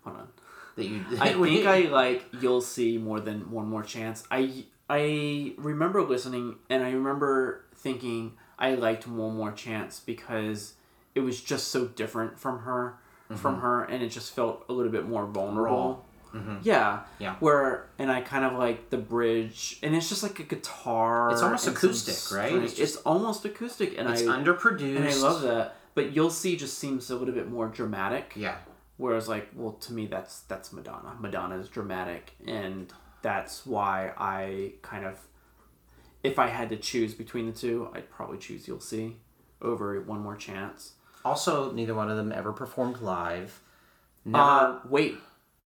[0.04, 0.28] hold on.
[0.76, 1.02] that you.
[1.18, 4.22] I think I like you'll see more than one more chance.
[4.30, 10.74] I I remember listening and I remember thinking I liked one more chance because
[11.14, 12.96] it was just so different from her
[13.36, 13.62] from mm-hmm.
[13.62, 16.04] her and it just felt a little bit more vulnerable.
[16.34, 16.56] Mm-hmm.
[16.62, 17.02] Yeah.
[17.20, 17.36] Yeah.
[17.38, 21.30] Where and I kind of like the bridge and it's just like a guitar.
[21.30, 22.52] It's almost and some acoustic, right?
[22.54, 24.96] It's It's, almost acoustic and It's I underproduced.
[24.96, 25.76] and I love that.
[25.94, 28.32] But you'll see just seems a little bit more dramatic.
[28.34, 28.56] Yeah.
[28.96, 31.16] Whereas like, well, to me that's that's Madonna.
[31.20, 35.18] Madonna is dramatic, and that's why I kind of,
[36.22, 39.16] if I had to choose between the two, I'd probably choose You'll See
[39.62, 40.92] over One More Chance.
[41.24, 43.60] Also, neither one of them ever performed live.
[44.24, 44.42] Never.
[44.42, 45.16] Uh, wait,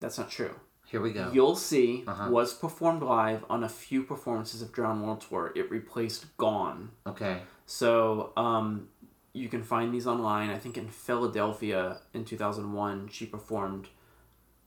[0.01, 0.55] that's not true.
[0.86, 1.30] here we go.
[1.32, 2.28] You'll See Uh-huh.
[2.30, 5.53] was performed live on a few performances of Drowned World Tour.
[5.57, 6.90] It replaced Gone.
[7.07, 7.38] Okay.
[7.66, 8.88] So um,
[9.32, 10.51] you can find these online.
[10.51, 13.88] I think in Philadelphia in 2001, she performed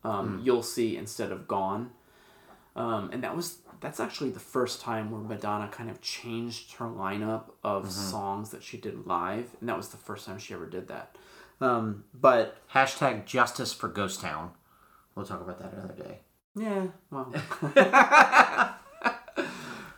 [0.04, 1.92] um, You'll See instead of Gone.
[2.76, 6.86] Um, and that was that's actually the first time where Madonna kind of changed her
[6.86, 7.92] lineup of Mm-hmm.
[7.92, 11.18] songs that she did live, and that was the first time she ever did that.
[11.62, 14.52] Um, but Hashtag justice for Ghost Town.
[15.16, 16.20] We'll talk about that another day.
[16.56, 17.26] yeah, well,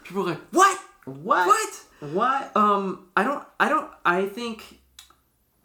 [0.03, 0.80] people are like, what?
[1.05, 1.47] What?
[1.47, 1.84] What?
[2.11, 2.55] What?
[2.55, 4.80] Um, I don't, I don't, I think,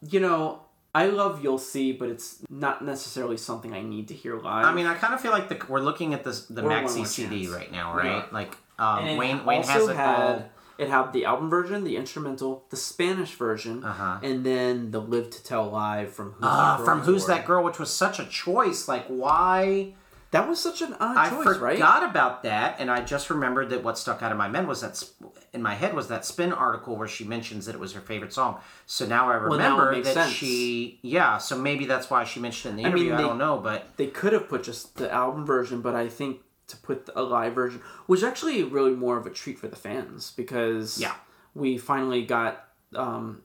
[0.08, 0.62] you know,
[0.94, 4.66] I love You'll See, but it's not necessarily something I need to hear live.
[4.66, 6.96] I mean, I kind of feel like the, we're looking at this the one maxi
[6.98, 7.54] more CD chance.
[7.56, 8.04] right now, right?
[8.06, 8.24] Yeah.
[8.30, 10.48] Like um, it Wayne Wayne has it had, all.
[10.78, 14.18] It had the album version, the instrumental, the Spanish version, Uh-huh.
[14.22, 17.26] and then the Live to Tell live from Who's Ah, That Girl from Who's.
[17.26, 18.88] That Girl, which was such a choice.
[18.88, 19.94] Like, why?
[20.32, 21.74] That was such an odd I choice, right?
[21.76, 24.80] forgot about that, and I just remembered that what stuck out of my head was
[24.80, 27.92] that sp- in my head was that Spin article where she mentions that it was
[27.92, 28.58] her favorite song.
[28.86, 30.32] So now I remember makes that sense.
[30.32, 31.36] she, yeah.
[31.38, 33.24] So maybe that's why she mentioned it in the I mean, interview.
[33.24, 36.40] I, don't know, but They could have put just the album version, but I think
[36.68, 40.32] to put a live version was actually really more of a treat for the fans
[40.34, 41.14] because Yeah.
[41.54, 42.64] we finally got.
[42.94, 43.42] Um,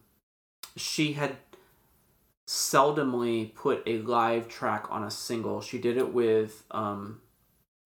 [0.76, 1.36] she had
[2.48, 5.60] seldomly put a live track on a single.
[5.60, 7.20] She did it with um,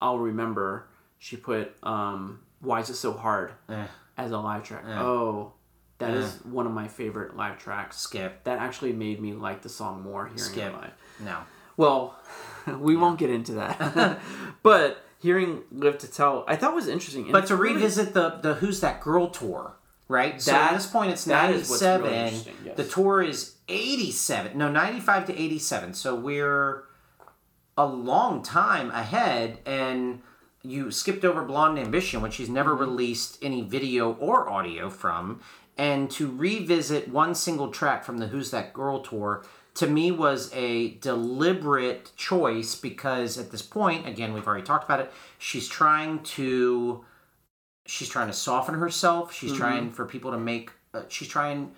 [0.01, 0.87] I'll remember.
[1.19, 3.85] She put um, "Why Is It So Hard" eh,
[4.17, 4.85] as a live track.
[4.87, 4.99] Eh.
[4.99, 5.51] Oh,
[5.97, 6.37] that is Eh.
[6.49, 7.97] one of my favorite live tracks.
[7.97, 8.45] skip.
[8.45, 10.73] That actually made me like the song more hearing Skip.
[10.73, 10.91] it live.
[11.19, 11.39] No.
[11.75, 12.15] Well,
[12.79, 14.19] we won't get into that.
[14.63, 17.23] but hearing Live to Tell, I thought was interesting.
[17.23, 19.75] And But to really- revisit the the Who's That Girl tour,
[20.07, 20.41] right?
[20.41, 22.09] so at this point, it's that ninety is what's really
[22.65, 22.77] yes.
[22.77, 24.57] The tour is eighty seven.
[24.57, 25.93] No, ninety five to eighty seven.
[25.93, 26.83] So we're
[27.77, 30.21] a long time ahead, and
[30.61, 32.81] you skipped over Blonde Ambition, which she's never Mm-hmm.
[32.81, 35.41] released any video or audio from,
[35.77, 39.43] and to revisit one single track from the Who's That Girl tour.
[39.75, 44.99] To me, was a deliberate choice because at this point, again, we've already talked about
[44.99, 45.11] it.
[45.39, 47.03] She's trying to
[47.85, 51.71] she's trying to soften herself she's trying for people to make uh, she's trying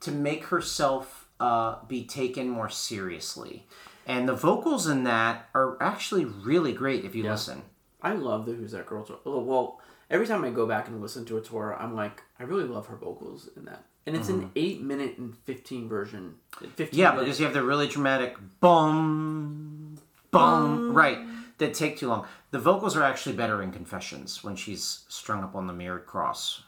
[0.00, 3.66] to make herself uh, be taken more seriously
[4.06, 7.62] and the vocals in that are actually really great if you listen
[8.02, 9.18] I love the Who's That Girl tour.
[9.24, 9.80] Well, well,
[10.10, 12.86] every time I go back and listen to a tour, I'm like, I really love
[12.86, 13.84] her vocals in that.
[14.06, 16.34] And it's an 8 minute and 15 version.
[16.60, 16.96] 15 Mm-hmm.
[16.96, 17.24] yeah minutes.
[17.24, 19.98] because you have the really dramatic boom
[20.30, 21.18] boom right
[21.58, 25.54] that take too long the vocals are actually better in confessions when she's strung up
[25.56, 26.62] on the mirrored cross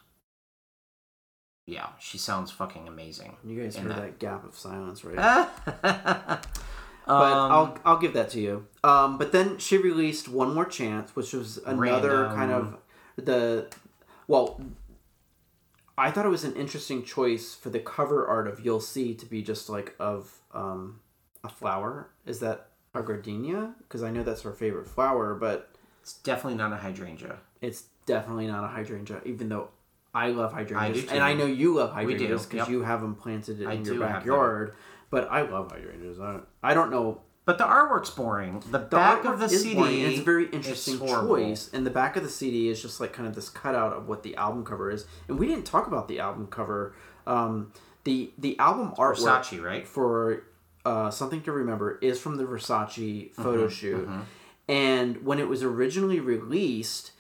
[1.77, 3.97] yeah she sounds fucking amazing You guys heard that.
[4.01, 4.19] that.
[4.19, 5.16] gap of silence, right?
[5.83, 6.47] but
[7.07, 8.66] but I'll I'll give that to you.
[8.85, 12.37] Um, but then she released one more chance, which was another Random.
[12.37, 12.77] kind of
[13.16, 13.66] the
[14.27, 14.61] well.
[15.97, 19.27] I thought it was an interesting choice for the cover art of "You'll See" to
[19.27, 21.01] be just like of um,
[21.43, 22.11] a flower.
[22.27, 23.75] Is that a gardenia?
[23.81, 25.71] Because I know that's her favorite flower, but
[26.03, 27.39] It's definitely not a hydrangea.
[27.61, 29.21] it's definitely not a hydrangea.
[29.25, 29.71] Even though
[30.15, 31.11] I love hydrangeas, too.
[31.11, 32.69] and I know you love hydrangeas because yep.
[32.69, 34.13] you have them planted I in your have them.
[34.13, 34.75] backyard.
[35.11, 36.21] But I love hydrangeas.
[36.21, 38.61] I, I don't know But the artwork's boring.
[38.61, 39.75] The, the back of the CD.
[39.75, 41.71] boring, it's a very interesting choice.
[41.73, 44.23] And the back of the CD is just like kind of this cutout of what
[44.23, 45.07] the album cover is.
[45.29, 46.95] And we didn't talk about the album cover.
[47.27, 47.73] Um,
[48.05, 49.87] the the album artwork Versace, right?
[49.87, 50.45] for
[50.85, 54.09] uh, something to remember is from the Versace photo Mm-hmm, shoot.
[54.69, 57.13] And when it was originally released,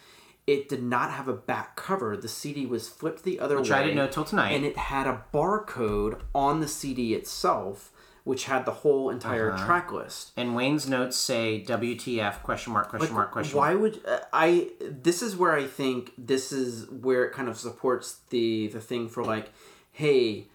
[0.48, 2.16] it did not have a back cover.
[2.16, 3.76] The CD was flipped the other Which way.
[3.76, 4.52] I didn't know till tonight.
[4.52, 7.92] And it had a barcode on the CD itself,
[8.24, 9.66] which had the whole entire Uh-huh.
[9.66, 10.32] track list.
[10.38, 13.66] And Wayne's notes say WTF question mark question mark question mark.
[13.68, 13.82] Why mark.
[13.82, 14.70] would uh, I?
[14.80, 19.08] This is where I think this is where it kind of supports the the thing
[19.08, 19.52] for like,
[19.92, 20.46] hey,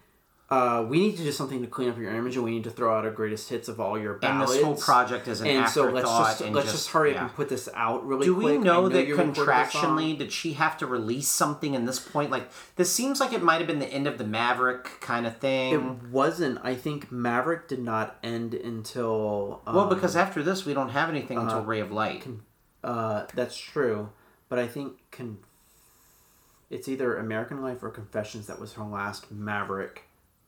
[0.50, 2.70] uh, we need to do something to clean up your image, and we need to
[2.70, 4.52] throw out our greatest hits of all your And ballads.
[4.52, 7.34] this whole project is an and so let's just and let's just, hurry up and
[7.34, 8.46] put this out really Do quick.
[8.46, 12.30] we know, I that contractually did she have to release something in this point?
[12.30, 15.38] Like this seems like it might have been the end of the Maverick kind of
[15.38, 15.72] thing.
[15.72, 16.58] It wasn't.
[16.62, 19.62] I think Maverick did not end until.
[19.66, 22.26] Um, well, because after this we don't have anything until Ray of Light.
[22.84, 24.10] Uh, that's true,
[24.50, 25.38] but I think con-
[26.68, 30.02] it's either American Life or Confessions that was her last Maverick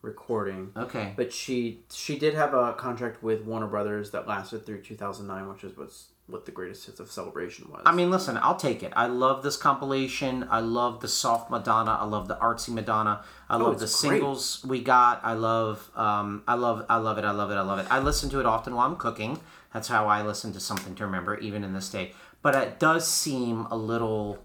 [0.07, 0.71] recording.
[0.77, 1.13] Okay.
[1.17, 5.65] But she she did have a contract with Warner Brothers that lasted through 2009, which
[5.65, 7.83] is what's what the greatest hits of Celebration was.
[7.87, 8.93] I mean, listen, I'll take it.
[8.97, 10.45] I love this compilation.
[10.51, 11.93] I love the soft Madonna.
[12.01, 13.23] I love the artsy Madonna.
[13.49, 14.17] I love Oh, it's the great.
[14.19, 15.21] singles we got.
[15.25, 17.25] I love, um, I love, I love it.
[17.25, 17.55] I love it.
[17.55, 17.87] I love it.
[17.91, 19.39] I listen to it often while I'm cooking.
[19.73, 22.13] That's how I listen to something to remember, even in this day.
[22.43, 24.39] But it does seem a little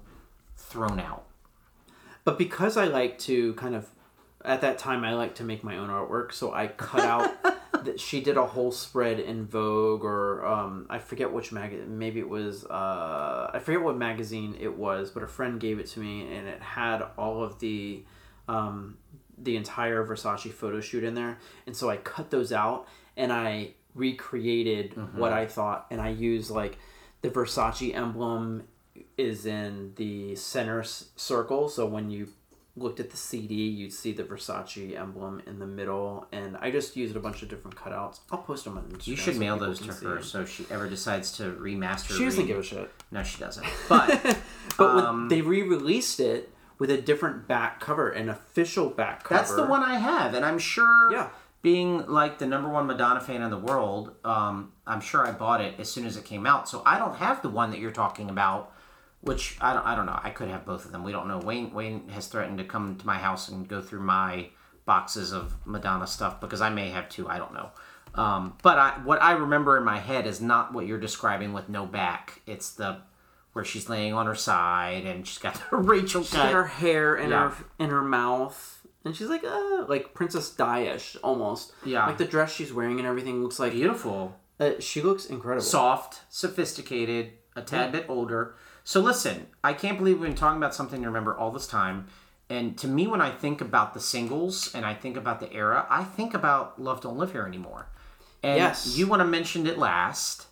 [0.58, 1.24] thrown out.
[2.26, 3.90] But because I like to kind of,
[4.46, 7.32] at that time, I like to make my own artwork, so I cut out
[7.84, 11.98] that she did a whole spread in Vogue or um, I forget which magazine.
[11.98, 15.88] Maybe it was uh, I forget what magazine it was, but a friend gave it
[15.88, 18.04] to me, and it had all of the
[18.48, 18.98] um,
[19.38, 22.88] the entire Versace photo shoot in there, and so I cut those out
[23.18, 26.78] and I recreated what I thought, and I used like
[27.22, 28.64] the Versace emblem
[29.18, 32.30] is in the center s- circle, so when you
[32.76, 36.96] looked at the CD, you'd see the Versace emblem in the middle, and I just
[36.96, 38.20] used a bunch of different cutouts.
[38.32, 39.08] I'll post them on Instagram.
[39.08, 42.18] You should so mail those to her so she ever decides to remaster.
[42.18, 42.92] She doesn't re- give a shit.
[43.12, 43.66] No, she doesn't.
[43.90, 44.38] But
[44.78, 49.40] But Um, they re-released it with a different back cover, an official back cover.
[49.40, 51.12] that's the one I have, and I'm sure.
[51.12, 51.30] Yeah.
[51.62, 55.62] Being like the number one Madonna fan in the world, um, I'm sure I bought
[55.62, 56.68] it as soon as it came out.
[56.68, 58.74] So I don't have the one that you're talking about,
[59.22, 59.86] which I don't.
[59.86, 60.20] I don't know.
[60.22, 61.04] I could have both of them.
[61.04, 61.40] We don't know.
[61.40, 64.50] Wayne Wayne has threatened to come to my house and go through my
[64.86, 67.28] boxes of Madonna stuff because I may have two.
[67.30, 67.70] I don't know.
[68.16, 71.70] Um, but I, what I remember in my head is not what you're describing with
[71.70, 72.42] no back.
[72.46, 72.98] It's the
[73.54, 76.54] where she's laying on her side and she's got the Rachel She's got cut.
[76.54, 77.50] her hair in Yeah.
[77.52, 81.74] her in her mouth, and she's like, uh, like Princess Di-ish almost.
[81.86, 82.06] Yeah.
[82.08, 83.72] Like the dress she's wearing and everything looks like.
[83.74, 84.38] Beautiful.
[84.60, 85.64] Uh, she looks incredible.
[85.66, 88.56] soft, sophisticated, a tad bit older.
[88.84, 92.08] So listen, I can't believe we've been talking about something to remember all this time.
[92.50, 95.86] And to me, when I think about the singles and I think about the era,
[95.90, 97.88] I think about Love Don't Live Here Anymore.
[98.44, 98.98] And Yes.
[98.98, 100.48] you want to mention it last.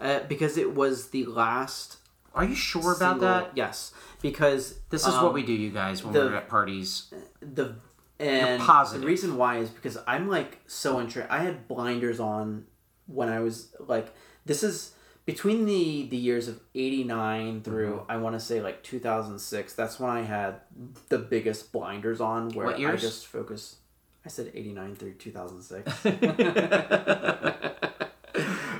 [0.00, 1.98] uh, because it was the last.
[2.34, 3.52] Are you sure about that?
[3.54, 7.12] Yes, because This is um, what we do, you guys, when the- we're at parties.
[7.40, 7.76] the
[8.18, 9.02] and positive.
[9.02, 11.30] the reason why is because I'm like so intrigued.
[11.30, 12.64] I had blinders on
[13.06, 14.12] when I was like
[14.46, 14.93] this is
[15.26, 18.10] between the the years of 89 through Mm-hmm.
[18.10, 20.60] I want to say like 2006 that's when I had
[21.08, 23.76] the biggest blinders on where I just focus
[24.24, 26.04] I said 89 through 2006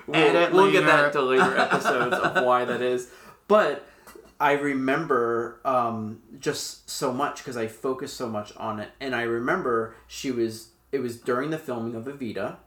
[0.06, 3.08] we'll, we'll get that to later episodes of why that is.
[3.48, 3.86] But
[4.40, 9.22] I remember um, just so much because I focused so much on it, and I
[9.22, 10.70] remember she was.
[10.92, 12.58] It was during the filming of Evita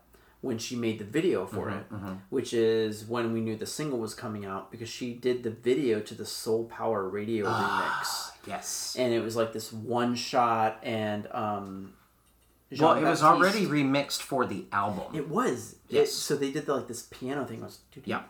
[0.42, 3.98] when she made the video for Mm-hmm, it, which is when we knew the single
[4.00, 8.02] was coming out because she did the video to the Soul Power Radio Ah.
[8.04, 8.96] remix, Yes.
[9.00, 11.28] and it was like this one shot and.
[11.32, 11.94] Um,
[12.80, 15.16] Well, it was already remixed for the album.
[15.16, 15.76] It was.
[15.88, 16.10] Yes.
[16.10, 17.62] It, so they did the, like this piano thing.
[17.62, 18.24] Was Yeah.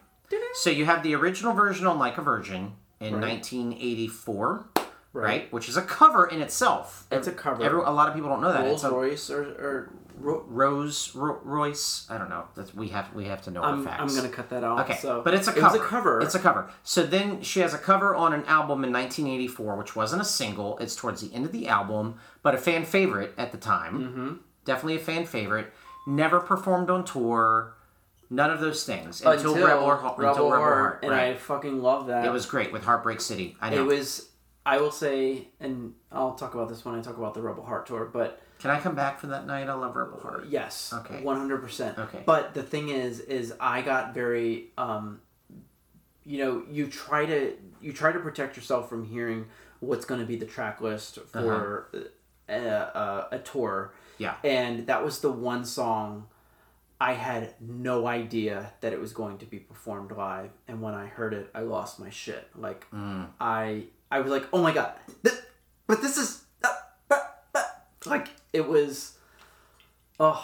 [0.55, 3.21] So you have the original version on Like a Virgin in Right.
[3.29, 4.87] 1984, right.
[5.13, 5.53] Right.
[5.53, 7.07] Which is a cover in itself.
[7.11, 7.63] It's a cover.
[7.63, 8.61] Every, a lot of people don't know that.
[8.63, 9.89] Rolls It's a Royce or, or
[10.19, 12.05] Ro- Rose Ro- Royce.
[12.09, 12.45] I don't know.
[12.55, 14.01] That's we have we have to know our I'm, facts.
[14.01, 14.79] I'm gonna cut that out.
[14.81, 15.77] Okay, so but it's a It cover.
[15.77, 16.21] was a cover.
[16.21, 16.69] It's a cover.
[16.83, 20.77] So then she has a cover on an album in 1984, which wasn't a single.
[20.79, 23.99] It's towards the end of the album, but a fan favorite at the time.
[23.99, 24.33] Mm-hmm.
[24.65, 25.71] Definitely a fan favorite.
[26.07, 27.73] Never performed on tour.
[28.29, 30.99] None of those things until, Rebel, or, Rebel until Rebel Heart, Heart.
[31.03, 31.29] and right.
[31.31, 32.25] I fucking love that.
[32.25, 33.55] It was great with Heartbreak City.
[33.61, 33.77] I know.
[33.77, 34.29] It was.
[34.65, 37.85] I will say, and I'll talk about this when I talk about the Rebel Heart
[37.87, 38.03] tour.
[38.11, 39.67] But Can I come back for that night?
[39.69, 40.45] I love Rebel Heart.
[40.49, 41.21] yes, Okay.
[41.21, 41.97] one hundred percent.
[41.97, 42.23] Okay.
[42.25, 45.21] But the thing is, is I got very, um,
[46.25, 49.45] you know, you try to you try to protect yourself from hearing
[49.79, 51.89] what's going to be the track list for
[52.49, 53.93] a, a, a tour.
[54.17, 54.33] Yeah.
[54.43, 56.25] and that was the one song
[56.99, 61.05] I had no idea that it was going to be performed live, and when I
[61.05, 62.47] heard it, I lost my shit.
[62.55, 63.27] Like Mm.
[63.39, 64.93] I, I was like, "Oh my god!"
[65.23, 65.35] Th-
[65.85, 66.69] but this is, uh,
[67.11, 67.19] uh,
[67.53, 67.63] uh,"
[68.07, 69.13] like it was,
[70.19, 70.43] oh,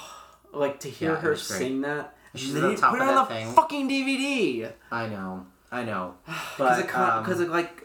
[0.52, 2.16] like to hear Yeah, her sing that.
[2.36, 3.54] She's they the top put of it on that the thing.
[3.54, 5.46] fucking DVD I know.
[5.72, 6.16] I know.
[6.26, 7.84] because But it because um, it like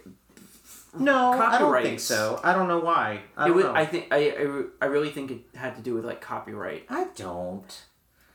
[0.98, 2.40] no, I don't think so.
[2.42, 3.20] I don't know why.
[3.36, 3.64] I it don't was.
[3.66, 3.74] know.
[3.74, 6.86] I think I, I I really think it had to do with like copyright.
[6.88, 7.82] I don't.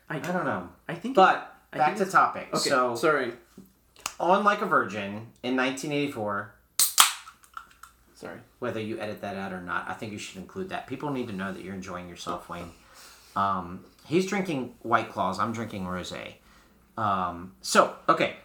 [0.09, 0.69] I, I don't know.
[0.87, 1.15] I think.
[1.15, 2.47] But I back think to topic.
[2.53, 3.31] okay, So sorry,
[4.19, 6.53] on Like a Virgin in 1984,
[8.23, 8.39] sorry.
[8.59, 10.87] whether you edit that out or not, I think you should include that.
[10.87, 12.71] People need to know that you're enjoying yourself, Wayne.
[13.35, 15.39] Um, he's drinking White Claws.
[15.39, 16.35] I'm drinking rosé.
[16.97, 18.37] Um, so okay.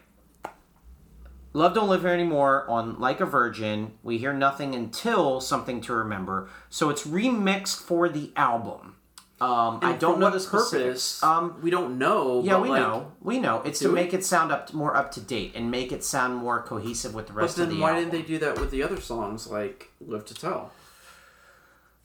[1.54, 3.92] Love Don't Live Here Anymore on Like a Virgin.
[4.02, 6.50] We hear nothing until Something to Remember.
[6.68, 8.96] So it's remixed for the album.
[9.40, 11.22] Um, I don't know the purpose.
[11.22, 12.42] Um, we don't know.
[12.42, 13.12] Yeah, but, we like, know.
[13.20, 13.62] We know.
[13.62, 13.94] It's to we?
[13.94, 17.28] make it sound up more up to date and make it sound more cohesive with
[17.28, 17.64] the rest of the side.
[17.64, 18.10] But then the why album.
[18.10, 20.72] didn't they do that with the other songs like "Live to Tell"?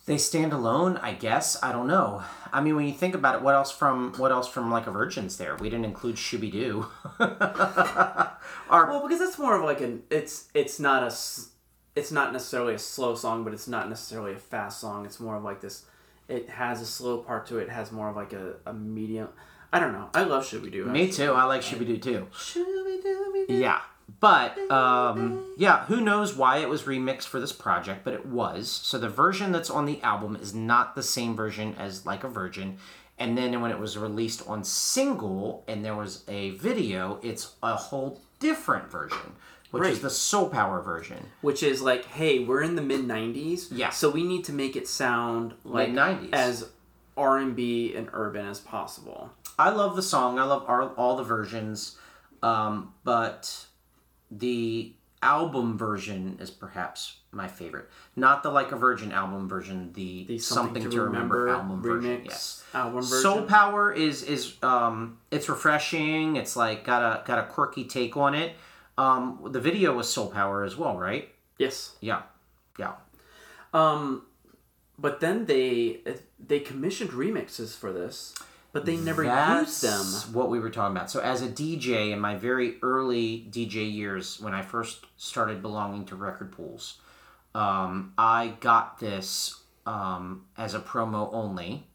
[0.06, 1.58] They stand alone, I guess.
[1.64, 2.24] I don't know.
[2.52, 4.92] I mean, when you think about it, what else from what else from like a
[4.92, 5.56] Virgin's there?
[5.56, 6.86] We didn't include Shoo-Bee-Doo.
[8.70, 11.16] Well, because that's more of like an it's it's not a
[11.96, 15.06] it's not necessarily a slow song, but it's not necessarily a fast song.
[15.06, 15.86] It's more of like this.
[16.28, 17.64] It has a slow part to it.
[17.64, 19.30] It has more of like a, a medium.
[19.72, 20.10] I don't know.
[20.14, 20.86] I love Shoo-Bee-Doo.
[20.86, 21.34] Me too.
[21.34, 22.28] I like Shoo-Bee-Doo too.
[22.32, 22.84] Should we
[23.34, 23.60] we do?
[23.60, 23.82] Yeah.
[24.20, 28.70] But um, yeah, who knows why it was remixed for this project, but it was.
[28.70, 32.30] So the version that's on the album is not the same version as Like a
[32.30, 32.78] Virgin.
[33.18, 37.76] And then when it was released on single and there was a video, it's a
[37.76, 39.36] whole different version,
[39.82, 41.18] which is the Soul Power version.
[41.42, 43.68] Which is like, hey, we're in the mid '90s.
[43.72, 43.90] Yeah.
[43.90, 46.30] So we need to make it sound like Mid-90s.
[46.34, 46.70] as
[47.18, 49.32] R and B and urban as possible.
[49.58, 50.40] I love the song.
[50.40, 51.98] I love all, all the versions,
[52.42, 53.66] um, but
[54.32, 57.90] the album version is perhaps my favorite.
[58.16, 59.92] Not the Like a Virgin album version.
[59.94, 62.22] The, The Something, to, remember, album remix version.
[62.26, 62.64] Yes.
[62.74, 63.22] album version.
[63.22, 66.36] Soul Power is is um, it's refreshing.
[66.36, 68.54] It's like got a got a quirky take on it.
[68.98, 71.30] Um, the video was Soul Power as well, right?
[71.58, 71.96] yes.
[72.02, 72.24] Yeah,
[72.78, 72.94] yeah.
[73.74, 74.24] Um,
[75.00, 76.02] but then they
[76.40, 78.36] they commissioned remixes for this,
[78.72, 80.34] but they never That's used them.
[80.36, 81.10] what we were talking about.
[81.10, 86.06] So, as a DJ in my very early DJ years, when I first started belonging
[86.06, 87.00] to record pools,
[87.56, 91.88] um, I got this um, as a promo only.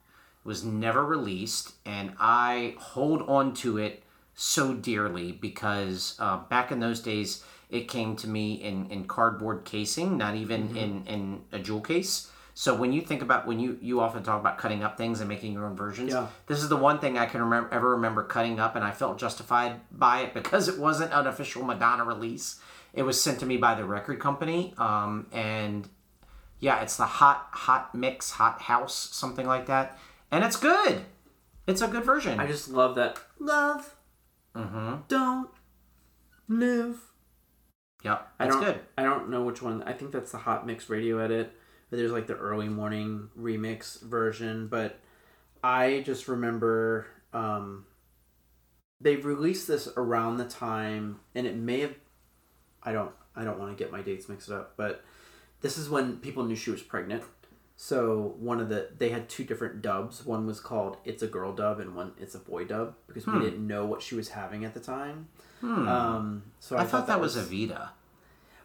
[0.45, 4.03] It was never released, and I hold on to it
[4.41, 9.65] so dearly because uh, back in those days, it came to me in, in cardboard
[9.65, 12.31] casing, not even in, in a jewel case.
[12.55, 15.29] So when you think about when you you often talk about cutting up things and
[15.29, 16.29] making your own versions, Yeah.
[16.47, 19.19] this is the one thing I can remember ever remember cutting up, and I felt
[19.19, 22.61] justified by it because it wasn't an official Madonna release.
[22.95, 25.89] It was sent to me by the record company, um, and
[26.61, 29.99] yeah, it's the hot hot mix, hot house, something like that,
[30.31, 31.03] and it's good.
[31.67, 32.41] It's a good version.
[32.41, 33.19] I just love that.
[33.39, 33.95] Love,
[34.59, 34.95] mm-hmm.
[35.09, 35.51] don't
[36.49, 37.01] live.
[38.05, 38.81] Yep, I that's don't, good.
[38.97, 39.83] I don't know which one.
[39.83, 41.53] I think that's the Hot Mix Radio Edit.
[41.91, 44.69] But there's like the early morning remix version.
[44.69, 45.01] But
[45.65, 47.87] I just remember um,
[49.01, 51.95] they released this around the time, and it may have.
[52.83, 53.13] I don't.
[53.35, 55.05] I don't want to get my dates mixed up, but
[55.61, 57.23] this is when people knew she was pregnant.
[57.81, 60.27] So one of the they had two different dubs.
[60.27, 63.39] One was called "It's a Girl" dub, and one "It's a Boy" dub because we
[63.39, 65.29] didn't know what she was having at the time.
[65.63, 66.85] Um, so I, Hmm.
[66.85, 67.91] I thought that was Evita.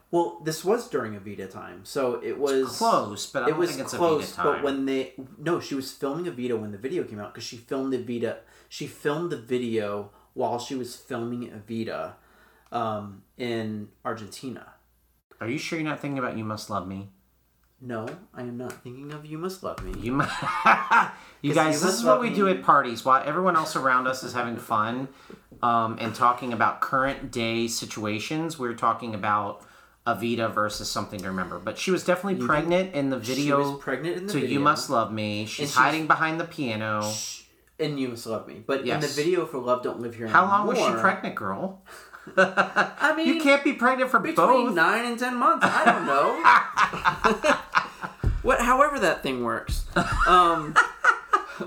[0.09, 3.81] well, this was during Evita time, so it was Close, but I it was think
[3.81, 4.31] it's close.
[4.31, 4.45] Evita time.
[4.47, 7.57] But when they no, she was filming Evita when the video came out because she
[7.57, 8.37] filmed Evita.
[8.67, 12.13] She filmed the video while she was filming Evita
[12.71, 14.73] um, in Argentina.
[15.39, 17.09] Are you sure you're not thinking about "You Must Love Me"?
[17.85, 20.23] No, I am not thinking of "You Must Love Me." You, mu-
[21.41, 24.07] you guys, You this is what we Me- do at parties while everyone else around
[24.07, 25.09] us is having fun
[25.61, 28.57] um, and talking about current day situations.
[28.57, 29.63] We're talking about
[30.07, 31.59] Evita versus something to remember.
[31.59, 33.59] But she was definitely pregnant in the She video.
[33.73, 34.53] was pregnant in the to video.
[34.53, 37.11] "You Must Love Me." She's she's- hiding behind the piano.
[37.79, 40.45] and "You Must Love Me," but in the video for "Love Don't Live Here." How
[40.45, 41.81] long was she pregnant, girl?
[42.37, 44.75] I mean, you can't be pregnant for between both.
[44.75, 45.65] nine and ten months.
[45.69, 46.39] I don't know.
[48.41, 49.85] what, however that thing works.
[50.27, 50.75] Um,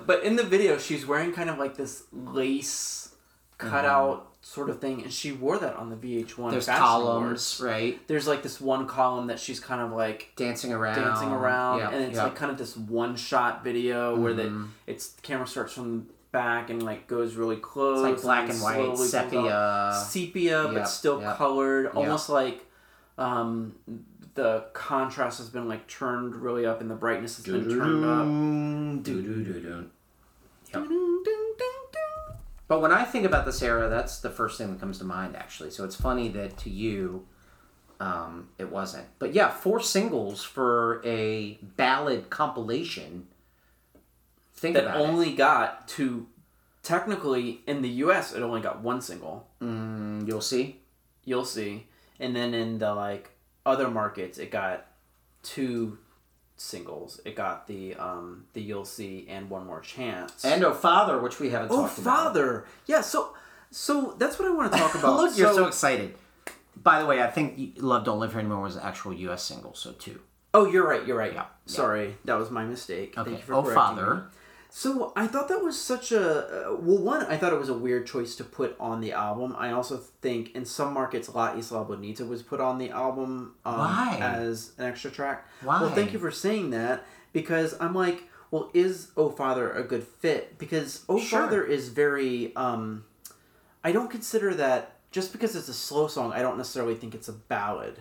[0.07, 3.15] but in the video, she's wearing kind of like this lace
[3.59, 6.27] cutout sort of thing, and she wore that on the VH1.
[6.29, 6.51] Mm-hmm.
[6.51, 7.61] There's columns, Awards.
[7.63, 8.09] right?
[8.09, 10.97] There's like this one column that she's kind of like Dancing around.
[11.03, 12.25] dancing around, Yep, and it's yep.
[12.25, 14.67] like kind of this one shot video where the Mm-hmm.
[14.87, 16.07] it's the camera starts from
[16.37, 18.07] back and like goes really close.
[18.07, 19.93] It's like black then and white, sepia.
[20.07, 22.67] sepia, Yep, but still yep, colored, almost like
[23.17, 23.75] um,
[24.35, 28.27] the contrast has been like turned really up and the brightness has been turned up.
[30.75, 30.85] Yep.
[32.69, 35.37] But when I think about this era, that's the first thing that comes to mind,
[35.37, 35.71] actually.
[35.71, 37.25] So it's funny that to you,
[37.99, 39.07] um, it wasn't.
[39.19, 43.29] But yeah, four singles for a ballad compilation.
[44.57, 46.27] Think That only got to
[46.83, 48.33] technically in the U.S.
[48.33, 49.47] it only got one single.
[49.61, 50.81] Mm, you'll see.
[51.25, 51.87] You'll see,
[52.21, 53.31] and then in the like
[53.67, 54.87] other markets it got
[55.43, 55.99] two
[56.57, 57.21] singles.
[57.25, 60.45] It got the um the You'll See and One More Chance.
[60.45, 62.19] And Oh Father, which we haven't Oh talked about.
[62.21, 62.67] Oh Father.
[62.87, 63.35] Yeah, so
[63.71, 65.17] so that's what I want to talk about.
[65.21, 66.15] Look, you're so excited.
[66.77, 69.43] By the way, I think Love Don't Live Here Anymore was an actual U.S.
[69.43, 70.21] single, so two.
[70.55, 71.07] Oh, you're right.
[71.07, 71.33] You're right.
[71.33, 73.19] Yeah, Sorry, that was my mistake.
[73.19, 73.31] Okay.
[73.31, 74.15] Thank you for Oh Father.
[74.15, 74.21] me.
[74.79, 76.99] So I thought that was such a uh, well.
[76.99, 79.57] One, I thought it was a weird choice to put on the album.
[79.59, 83.79] I also think in some markets, La Isla Bonita was put on the album um,
[83.79, 84.19] Why?
[84.21, 85.49] as an extra track.
[85.63, 85.81] Why?
[85.81, 90.03] Well, thank you for saying that because I'm like, well, is Oh Father a good
[90.05, 90.59] fit?
[90.59, 91.41] Because Oh Sure.
[91.41, 92.55] Father is very.
[92.55, 93.07] Um,
[93.83, 96.33] I don't consider that just because it's a slow song.
[96.35, 98.01] I don't necessarily think it's a ballad.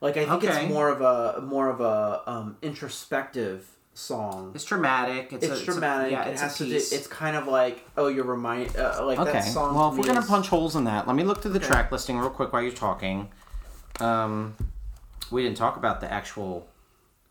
[0.00, 0.64] Like I think Okay.
[0.64, 4.52] it's more of a more of a um, introspective song.
[4.54, 5.32] It's dramatic.
[5.32, 6.12] It's, It's a, dramatic.
[6.12, 6.76] It's a, yeah, it has a to do.
[6.76, 9.32] It's kind of like oh, you're remind uh, like okay.
[9.32, 9.74] that song.
[9.74, 11.58] well, if we're me gonna is- punch holes in that, let me look through the
[11.58, 11.68] Okay.
[11.68, 13.28] track listing real quick while you're talking.
[14.00, 14.56] Um,
[15.30, 16.66] we didn't talk about the actual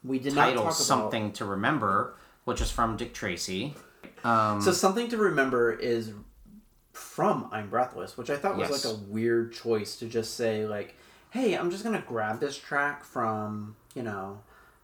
[0.03, 3.76] we did not title, talk about "Something to Remember," which is from Dick Tracy.
[4.24, 6.14] Um, So something to remember is
[6.93, 8.86] from I'm Breathless, which I thought was Yes.
[8.86, 10.95] like a weird choice to just say like,
[11.32, 14.39] "Hey, I'm just gonna grab this track from you know,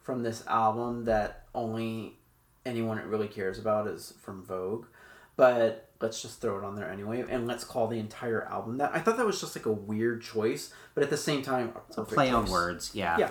[0.10, 2.18] from this album that only
[2.66, 4.88] anyone it really cares about is from Vogue,
[5.36, 8.90] but let's just throw it on there anyway, and let's call the entire album that."
[8.92, 11.94] I thought that was just like a weird choice, but at the same time, a
[11.94, 13.20] perfect play on words, yeah.
[13.20, 13.30] Yeah.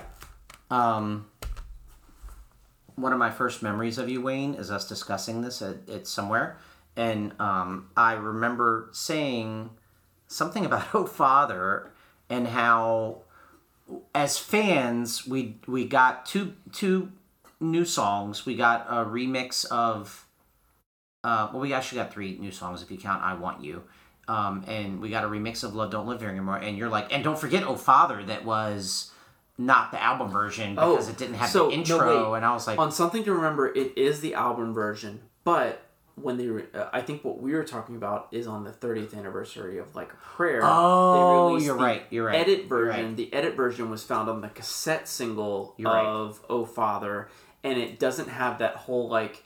[0.71, 1.27] Um,
[2.95, 6.59] one of my first memories of you, Wayne, is us discussing this at, at somewhere,
[6.95, 9.71] and um, I remember saying
[10.29, 11.91] something about "Oh Father"
[12.31, 13.23] and how,
[14.15, 17.11] as fans, we we got two two
[17.61, 18.45] new songs.
[18.47, 20.25] We got a remix of.
[21.25, 23.83] Uh, well, we actually got three new songs if you count "I Want You,"
[24.29, 27.13] um, and we got a remix of "Love Don't Live Here Anymore." And you're like,
[27.13, 29.11] and don't forget "Oh Father," that was
[29.61, 32.31] not the album version because Oh, it didn't have so, the intro.
[32.31, 32.37] wait.
[32.37, 35.83] and I was like, on something to remember it is the album version but
[36.23, 39.17] when they re- uh, i think what we were talking about is on the 30th
[39.17, 43.17] anniversary of like a prayer Oh, released you're the right, you're right, edit version right.
[43.17, 46.07] the edit version was found on the cassette single You're right.
[46.07, 47.29] of oh father
[47.65, 49.45] and it doesn't have that whole like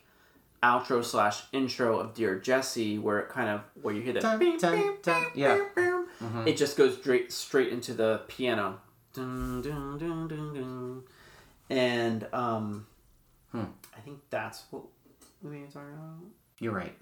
[0.63, 4.39] outro slash intro of dear Jessie where it kind of where you hear that Dun,
[4.39, 5.65] beep, dun, beep, dun, beep, yeah.
[5.75, 6.47] beep.
[6.47, 8.81] it just goes straight straight into the piano
[9.13, 11.03] dun, dun, dun, dun, dun.
[11.71, 12.87] and um
[13.51, 13.65] Hmm.
[13.95, 14.85] I think that's what
[15.43, 16.23] we were talking about.
[16.63, 16.97] You're right,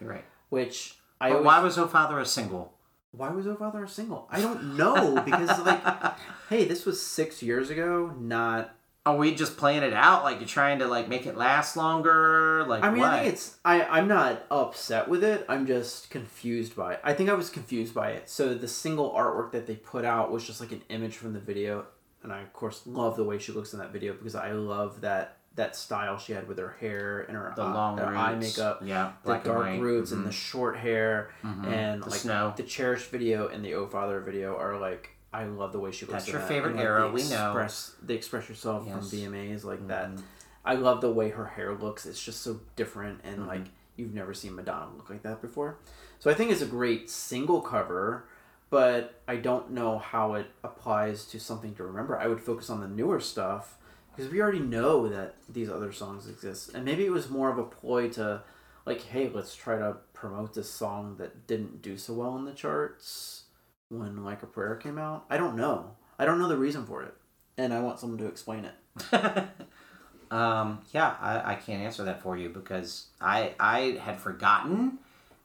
[0.00, 0.24] you're right.
[0.50, 2.72] Which I But always, why was "Oh Father" a single?
[3.12, 4.28] why was Oh Father a single?
[4.30, 5.82] I don't know because like,
[6.50, 8.12] hey, this was six years ago.
[8.18, 8.74] Not.
[9.06, 10.24] Are we just playing it out?
[10.24, 12.64] Like you're trying to like make it last longer?
[12.66, 13.12] Like I mean, what?
[13.12, 13.56] I think it's.
[13.64, 15.44] I I'm not upset with it.
[15.48, 17.00] I'm just confused by it.
[17.04, 18.28] I think I was confused by it.
[18.28, 21.40] So the single artwork that they put out was just like an image from the
[21.40, 21.86] video,
[22.22, 25.02] and I of course love the way she looks in that video because I love
[25.02, 28.34] that that style she had with her hair and her, the eye- long her eye
[28.34, 28.80] makeup.
[28.84, 30.26] Yeah, the dark and roots and Mhm.
[30.26, 32.52] the short hair and The like snow.
[32.56, 36.06] the cherished video and the oh father video are like I love the way she
[36.06, 36.12] looks.
[36.24, 36.48] That's your that.
[36.48, 37.46] favorite And, like, era, we know.
[37.48, 38.96] Express, the express yourself Yes.
[39.10, 40.10] from VMAs like that.
[40.12, 40.22] Mhm.
[40.64, 42.06] I love the way her hair looks.
[42.06, 43.48] It's just so different and Mm-hmm.
[43.48, 43.64] like
[43.96, 45.76] you've never seen Madonna look like that before.
[46.20, 48.24] So I think it's a great single cover,
[48.70, 52.18] but I don't know how it applies to something to remember.
[52.18, 53.76] I would focus on the newer stuff
[54.14, 56.72] because we already know that these other songs exist.
[56.74, 58.42] And maybe it was more of a ploy to
[58.86, 62.52] like, hey, let's try to promote this song that didn't do so well in the
[62.52, 63.44] charts
[63.88, 65.24] when Like a Prayer came out.
[65.30, 65.96] I don't know.
[66.18, 67.14] I don't know the reason for it.
[67.56, 68.74] And I want someone to explain it.
[70.30, 74.98] um, yeah, I, I can't answer that for you because I I had forgotten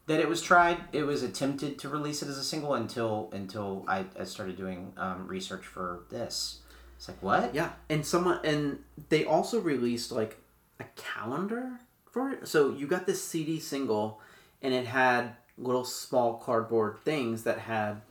[0.06, 0.78] that it was tried.
[0.92, 4.92] It was attempted to release it as a single until until I, I started doing
[4.96, 6.60] um, research for this.
[7.00, 7.54] It's like what?
[7.54, 10.36] Yeah, and someone and they also released like
[10.78, 11.80] a calendar
[12.10, 12.46] for it.
[12.46, 14.20] So you got this CD single,
[14.60, 18.02] and it had little small cardboard things that had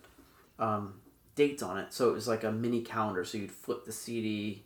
[0.58, 0.96] um,
[1.36, 1.94] dates on it.
[1.94, 3.24] So it was like a mini calendar.
[3.26, 4.64] So you'd flip the CD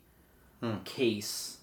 [0.60, 0.78] Hmm.
[0.84, 1.58] case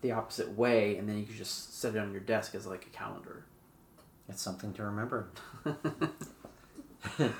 [0.00, 2.86] the opposite way, and then you could just set it on your desk as like
[2.86, 3.44] a calendar.
[4.28, 5.30] It's something to remember.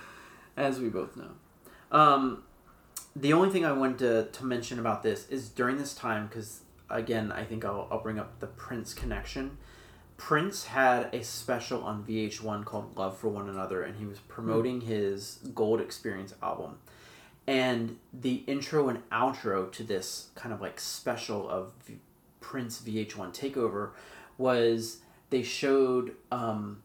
[0.57, 1.31] as we both know.
[1.93, 2.43] Um,
[3.17, 6.61] the only thing I wanted to, to mention about this is during this time, because
[6.91, 9.59] again, I think I'll, I'll bring up the Prince connection.
[10.17, 14.83] Prince had a special on VH1 called Love for One Another, and he was promoting
[14.83, 16.79] his Gold Experience album.
[17.47, 21.99] And the intro and outro to this kind of like special of v-
[22.41, 23.91] Prince VH1 Takeover
[24.39, 24.99] was
[25.31, 26.83] they showed um,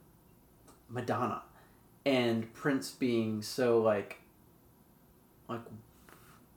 [0.90, 1.44] Madonna
[2.06, 4.18] and Prince being so like
[5.48, 5.62] like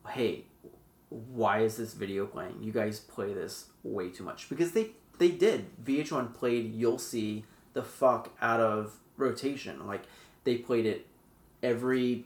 [0.08, 0.44] hey
[1.12, 2.56] why is this video playing?
[2.60, 4.48] You guys play this way too much.
[4.48, 5.66] Because they they did.
[5.84, 7.44] VH1 played you'll see
[7.74, 9.86] the fuck out of rotation.
[9.86, 10.04] Like
[10.44, 11.06] they played it
[11.62, 12.24] every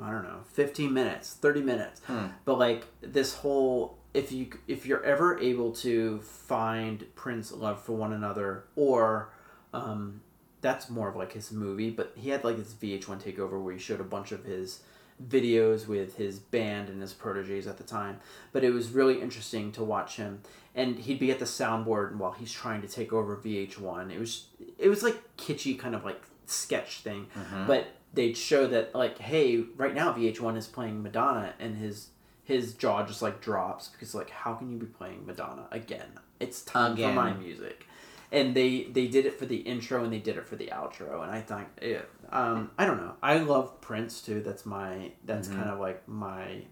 [0.00, 2.00] I don't know 15 minutes 30 minutes.
[2.06, 2.26] Hmm.
[2.44, 7.92] but like this whole if you if you're ever able to find Prince love for
[7.92, 9.30] one another or
[9.74, 10.20] um
[10.60, 13.80] that's more of like his movie, but he had like this VH1 takeover where he
[13.80, 14.80] showed a bunch of his
[15.28, 18.20] videos with his band and his proteges at the time.
[18.52, 20.40] But it was really interesting to watch him,
[20.74, 24.12] and he'd be at the soundboard while he's trying to take over VH1.
[24.12, 24.46] It was
[24.78, 27.66] it was like kitschy kind of like sketch thing, mm-hmm.
[27.66, 32.08] but they'd show that like hey, right now VH1 is playing Madonna, and his
[32.44, 36.18] his jaw just like drops because like how can you be playing Madonna again?
[36.40, 37.10] It's time Again.
[37.10, 37.86] for my music.
[38.32, 41.22] And they they did it for the intro and they did it for the outro
[41.22, 43.14] and I think it, um I don't know.
[43.22, 44.40] I love Prince too.
[44.40, 45.58] That's my that's Mm-hmm.
[45.58, 46.62] kind of like my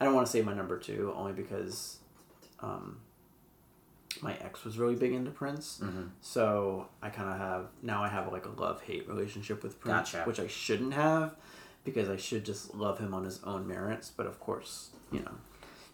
[0.00, 1.98] I don't want to say my number 2 only because
[2.60, 3.00] um
[4.22, 5.80] my ex was really big into Prince.
[5.82, 6.02] Mm-hmm.
[6.20, 10.12] So I kind of have now I have like a love hate relationship with Prince,
[10.12, 10.24] Gotcha.
[10.26, 11.34] which I shouldn't have
[11.84, 14.10] because I should just love him on his own merits.
[14.14, 15.32] But of course, you know,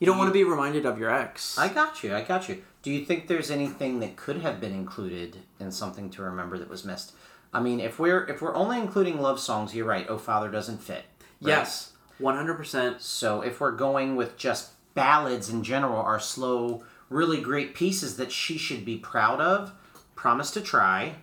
[0.00, 1.56] you don't want to be reminded of your ex.
[1.58, 2.14] I got you.
[2.14, 2.62] I got you.
[2.82, 6.68] Do you think there's anything that could have been included in something to remember that
[6.68, 7.12] was missed?
[7.56, 10.06] I mean, if we're if we're only including love songs, you're right.
[10.08, 11.04] Oh, Father doesn't fit.
[11.40, 11.48] right?
[11.52, 13.00] yes, one hundred percent.
[13.00, 18.30] So if we're going with just ballads in general, are slow, really great pieces that
[18.30, 19.72] she should be proud of.
[20.14, 21.16] Promise to try.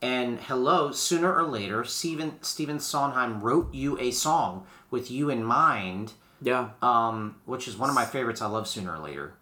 [0.00, 5.44] And hello, sooner or later, Steven Stephen Sondheim wrote you a song with you in
[5.44, 8.42] mind, Yeah, um, which is one of my favorites.
[8.42, 9.34] I love sooner or later,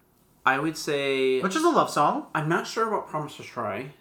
[0.45, 2.27] I would say which is a love song.
[2.35, 3.91] I'm not sure about Promise to Try,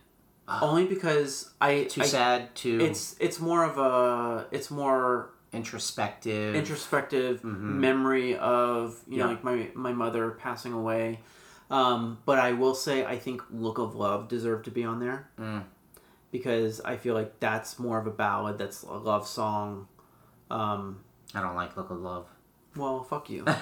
[0.62, 1.84] only because I.
[1.84, 6.54] Too I- sad, too It's it's more of a it's more introspective.
[6.54, 9.46] introspective memory of you know Mm-hmm.
[9.48, 11.20] Like my my mother passing away
[11.70, 15.28] um, but i will say i think look of love deserved to be on there
[15.38, 15.64] Mm.
[16.30, 19.88] because i feel like that's more of a ballad that's a love song
[20.50, 21.00] um,
[21.34, 22.26] I don't like Look of Love.
[22.76, 23.44] Well fuck you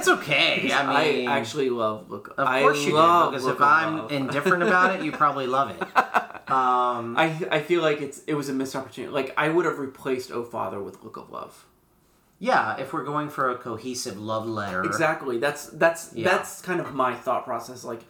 [0.00, 0.70] It's okay.
[0.72, 3.38] I I, mean, actually love look of I course you love do.
[3.38, 4.12] Because if I'm Love.
[4.12, 5.82] indifferent about it, you probably love it.
[6.50, 9.78] Um, I, I feel like it's it was a missed opportunity like i would have
[9.78, 11.64] replaced oh father with look of love
[12.40, 15.36] yeah, if we're going for a cohesive love letter, Exactly.
[15.38, 16.28] That's that's Yeah.
[16.30, 17.84] that's kind of my thought process.
[17.84, 18.00] Like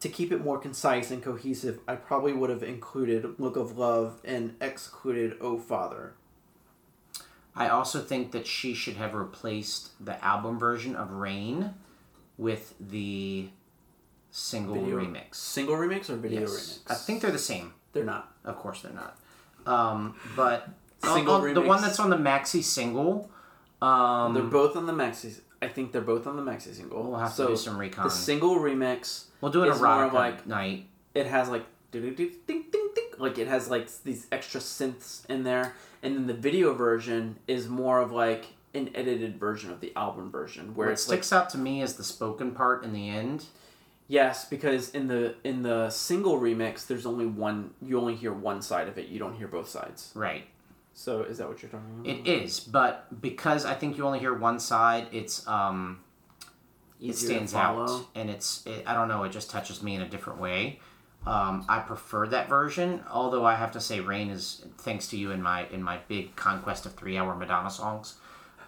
[0.00, 4.20] to keep it more concise and cohesive, I probably would have included "Look of Love"
[4.24, 6.14] and excluded "Oh Father."
[7.54, 11.74] I also think that she should have replaced the album version of Rain
[12.38, 13.48] with the
[14.30, 15.34] single Video remix.
[15.34, 16.50] Single remix or video Yes.
[16.86, 16.90] remix?
[16.90, 17.74] I think they're the same.
[17.92, 18.32] they're not.
[18.44, 19.18] Of course they're not.
[19.66, 20.68] Um, but
[21.04, 23.30] Single on- the one that's on the maxi single,
[23.82, 25.40] um, they're both on the maxi.
[25.62, 27.02] I think they're both on the maxi single.
[27.02, 28.04] we'll have so to do some recon.
[28.04, 30.86] the single remix, we'll do more erotic of like- night.
[31.14, 32.90] it has like ding ding ding.
[33.18, 37.68] Like it has like these extra synths in there, and then the video version is
[37.68, 41.32] more of like an edited version of the album version, where What it's like sticks
[41.32, 43.46] out to me is the spoken part in the end.
[44.08, 47.70] Yes, because in the in the single remix, there's only one.
[47.80, 49.08] You only hear one side of it.
[49.08, 50.12] You don't hear both sides.
[50.14, 50.46] Right.
[50.94, 52.06] So is that what you're talking about?
[52.06, 56.00] It is, but because I think you only hear one side, it's um,
[57.00, 60.08] it stands out, and it's it, I don't know, it just touches me in a
[60.08, 60.80] different way.
[61.26, 65.30] Um, I prefer that version, although I have to say, Rain is thanks to you
[65.32, 68.14] in my in my big conquest of three hour Madonna songs,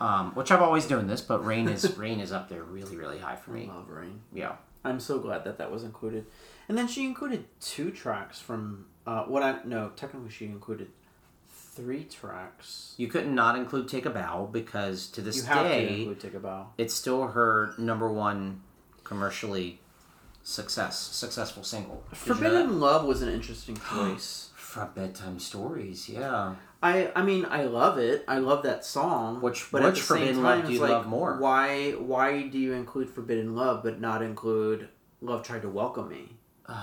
[0.00, 3.18] um, which I've always doing this, but Rain is Rain is up there really really
[3.18, 3.66] high for me.
[3.68, 4.20] Love Rain.
[4.34, 6.26] Yeah, I'm so glad that that was included,
[6.68, 10.88] and then she included two tracks from uh, what I no technically she included
[11.48, 12.92] three tracks.
[12.98, 16.20] you couldn't not include Take a Bow because to this You have to day include
[16.20, 16.68] Take a Bow.
[16.76, 18.60] it's still her number one
[19.04, 19.80] commercially
[20.42, 22.04] success successful single.
[22.10, 22.34] Did you know?
[22.34, 24.50] Forbidden Love was an interesting choice.
[24.56, 26.54] From bedtime stories, yeah.
[26.82, 28.24] I I mean I love it.
[28.26, 29.40] I love that song.
[29.42, 31.36] Which- but which at the same Forbidden time, Love do you like, love more?
[31.38, 34.88] Why why do you include Forbidden Love but not include
[35.20, 36.36] Love Tried to Welcome Me?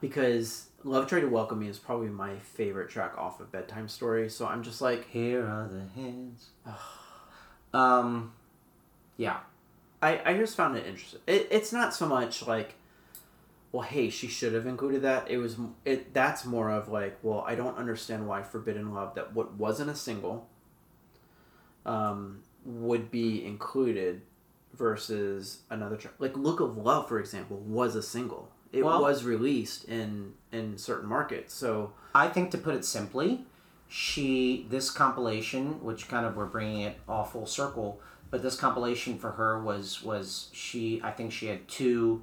[0.00, 4.28] because Love Tried to Welcome Me is probably my favorite track off of Bedtime Story.
[4.28, 6.50] So I'm just like Here are the hands.
[7.74, 8.32] um,
[9.16, 9.38] yeah.
[10.02, 11.20] I I just found it interesting.
[11.26, 12.74] It, it's not so much like.
[13.74, 15.28] Well, hey, she should have included that.
[15.28, 16.14] It was it.
[16.14, 19.96] That's more of like, well, I don't understand why Forbidden Love that what wasn't a
[19.96, 20.48] single.
[21.84, 24.22] Um, would be included,
[24.72, 28.48] versus another track like "Look of Love," for example, was a single.
[28.70, 31.52] It Well- was released in in certain markets.
[31.52, 33.44] So I think to put it simply,
[33.88, 38.00] she this compilation, which kind of we're bringing it all full circle,
[38.30, 41.00] but this compilation for her was was she.
[41.02, 42.22] I think she had two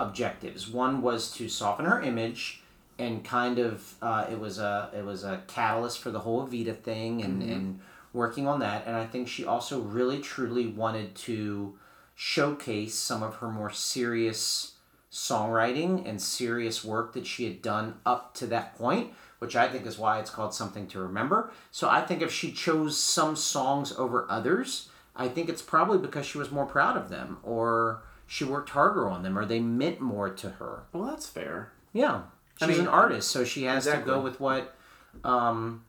[0.00, 0.68] objectives.
[0.68, 2.62] One was to soften her image
[2.98, 6.76] and kind of uh, it was a it was a catalyst for the whole Evita
[6.76, 7.80] thing and and
[8.12, 8.86] working on that.
[8.86, 11.78] And I think she also really truly wanted to
[12.14, 14.74] showcase some of her more serious
[15.10, 19.86] songwriting and serious work that she had done up to that point, which I think
[19.86, 21.50] is why it's called Something to Remember.
[21.70, 26.26] So I think if she chose some songs over others, I think it's probably because
[26.26, 28.02] she was more proud of them or
[28.32, 30.84] she worked harder on them or they meant more to her.
[30.92, 31.72] well, that's fair.
[31.92, 32.22] Yeah.
[32.60, 34.12] I She's mean, an artist, so she has exactly.
[34.12, 34.76] to go with what
[35.24, 35.82] um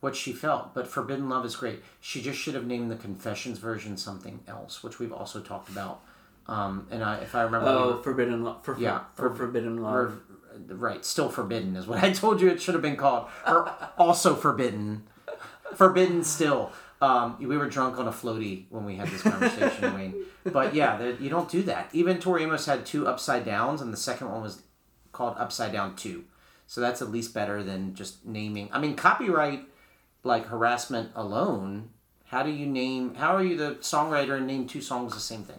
[0.00, 0.72] what she felt.
[0.72, 1.82] But Forbidden Love is great.
[2.00, 6.00] She just should have named the Confessions version something else, which we've also talked about.
[6.46, 8.64] Um, and I, if I remember, we Oh, were- forbidden love.
[8.64, 9.94] For, Yeah, for, for- forbidden love.
[9.94, 13.70] or- right, still forbidden is what I told you it should have been called, or
[13.98, 15.02] also forbidden,
[15.74, 16.72] forbidden still.
[17.02, 20.14] Um, we were drunk on a floaty when we had this conversation, Wayne.
[20.44, 21.88] But yeah, you don't do that.
[21.94, 24.62] Even Tori Amos had two upside downs, and the second one was
[25.12, 26.24] called Upside Down Two.
[26.66, 28.68] So that's at least better than just naming.
[28.72, 29.62] I mean, copyright
[30.24, 31.88] like harassment alone.
[32.26, 33.14] How do you name?
[33.14, 35.58] How are you the songwriter and name two songs the same thing?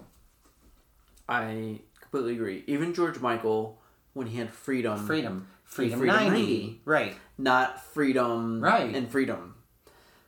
[1.28, 2.64] I completely agree.
[2.68, 3.82] Even George Michael,
[4.14, 6.39] when he had freedom, Freedom, freedom, Freedom 90.
[6.39, 6.82] 90.
[6.86, 7.16] right?
[7.38, 8.94] not freedom, Right.
[8.96, 9.56] and freedom.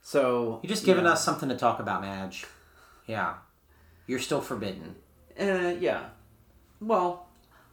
[0.03, 1.13] So You're just giving yeah.
[1.13, 2.45] us something to talk about, Madge.
[3.07, 3.35] Yeah.
[4.05, 4.95] You're still forbidden.
[5.39, 6.09] Uh, yeah.
[6.81, 7.27] Well,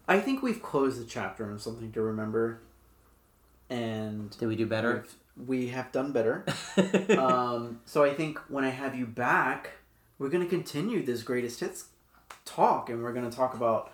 [0.08, 2.60] I think we've closed the chapter on something to remember,
[3.68, 5.04] and Did we do better?
[5.36, 6.44] we've- done better.
[7.18, 9.72] um, so I think when I have you back,
[10.18, 11.86] we're gonna continue this greatest hits
[12.44, 13.90] talk, and we're gonna talk about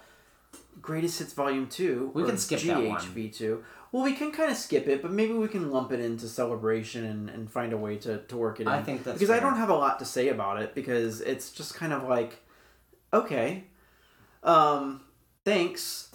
[0.83, 2.11] greatest hits volume two.
[2.15, 3.01] We can skip that one.
[3.01, 3.65] GHV two.
[3.93, 7.05] Well, we can kind of skip it, but maybe we can lump it into celebration
[7.05, 8.69] and, and find a way to, to work it in.
[8.69, 11.51] I think that's because I don't have a lot to say about it because it's
[11.51, 12.43] just kind of like,
[13.13, 13.65] okay,
[14.43, 15.01] um,
[15.45, 16.11] thanks.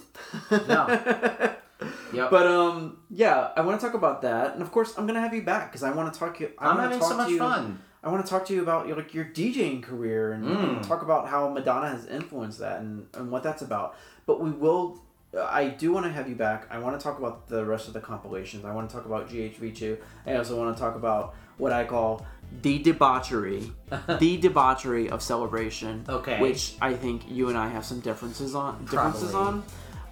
[0.50, 1.54] Yeah.
[2.12, 2.30] Yep.
[2.30, 5.34] But um, yeah, I want to talk about that, and of course, I'm gonna have
[5.34, 6.52] you back because I want to talk you.
[6.58, 7.82] I I'm having so much you, fun.
[8.04, 10.86] I want to talk to you about your, like your DJing career and, and Mm.
[10.86, 13.96] talk about how Madonna has influenced that and, and what that's about.
[14.26, 15.00] But we will.
[15.38, 16.66] I do want to have you back.
[16.70, 18.64] I want to talk about the rest of the compilations.
[18.64, 19.98] I want to talk about GHV2.
[20.26, 22.26] I also want to talk about what I call
[22.60, 23.72] the debauchery,
[24.18, 26.04] the debauchery of celebration.
[26.08, 26.38] Okay.
[26.38, 28.84] Which I think you and I have some differences on.
[28.84, 29.62] Differences Probably.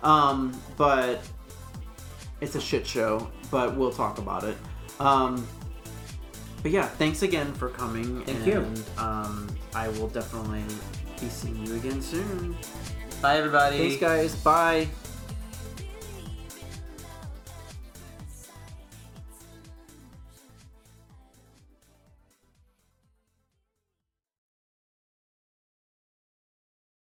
[0.02, 0.30] on.
[0.30, 1.20] Um, but
[2.40, 3.30] it's a shit show.
[3.50, 4.56] But we'll talk about it.
[5.00, 5.46] Um,
[6.62, 8.22] but yeah, thanks again for coming.
[8.24, 8.84] Thank and, you.
[8.96, 10.62] Um, I will definitely
[11.20, 12.56] be seeing you again soon.
[13.20, 13.78] Bye, everybody.
[13.78, 14.34] Thanks, guys.
[14.36, 14.88] Bye.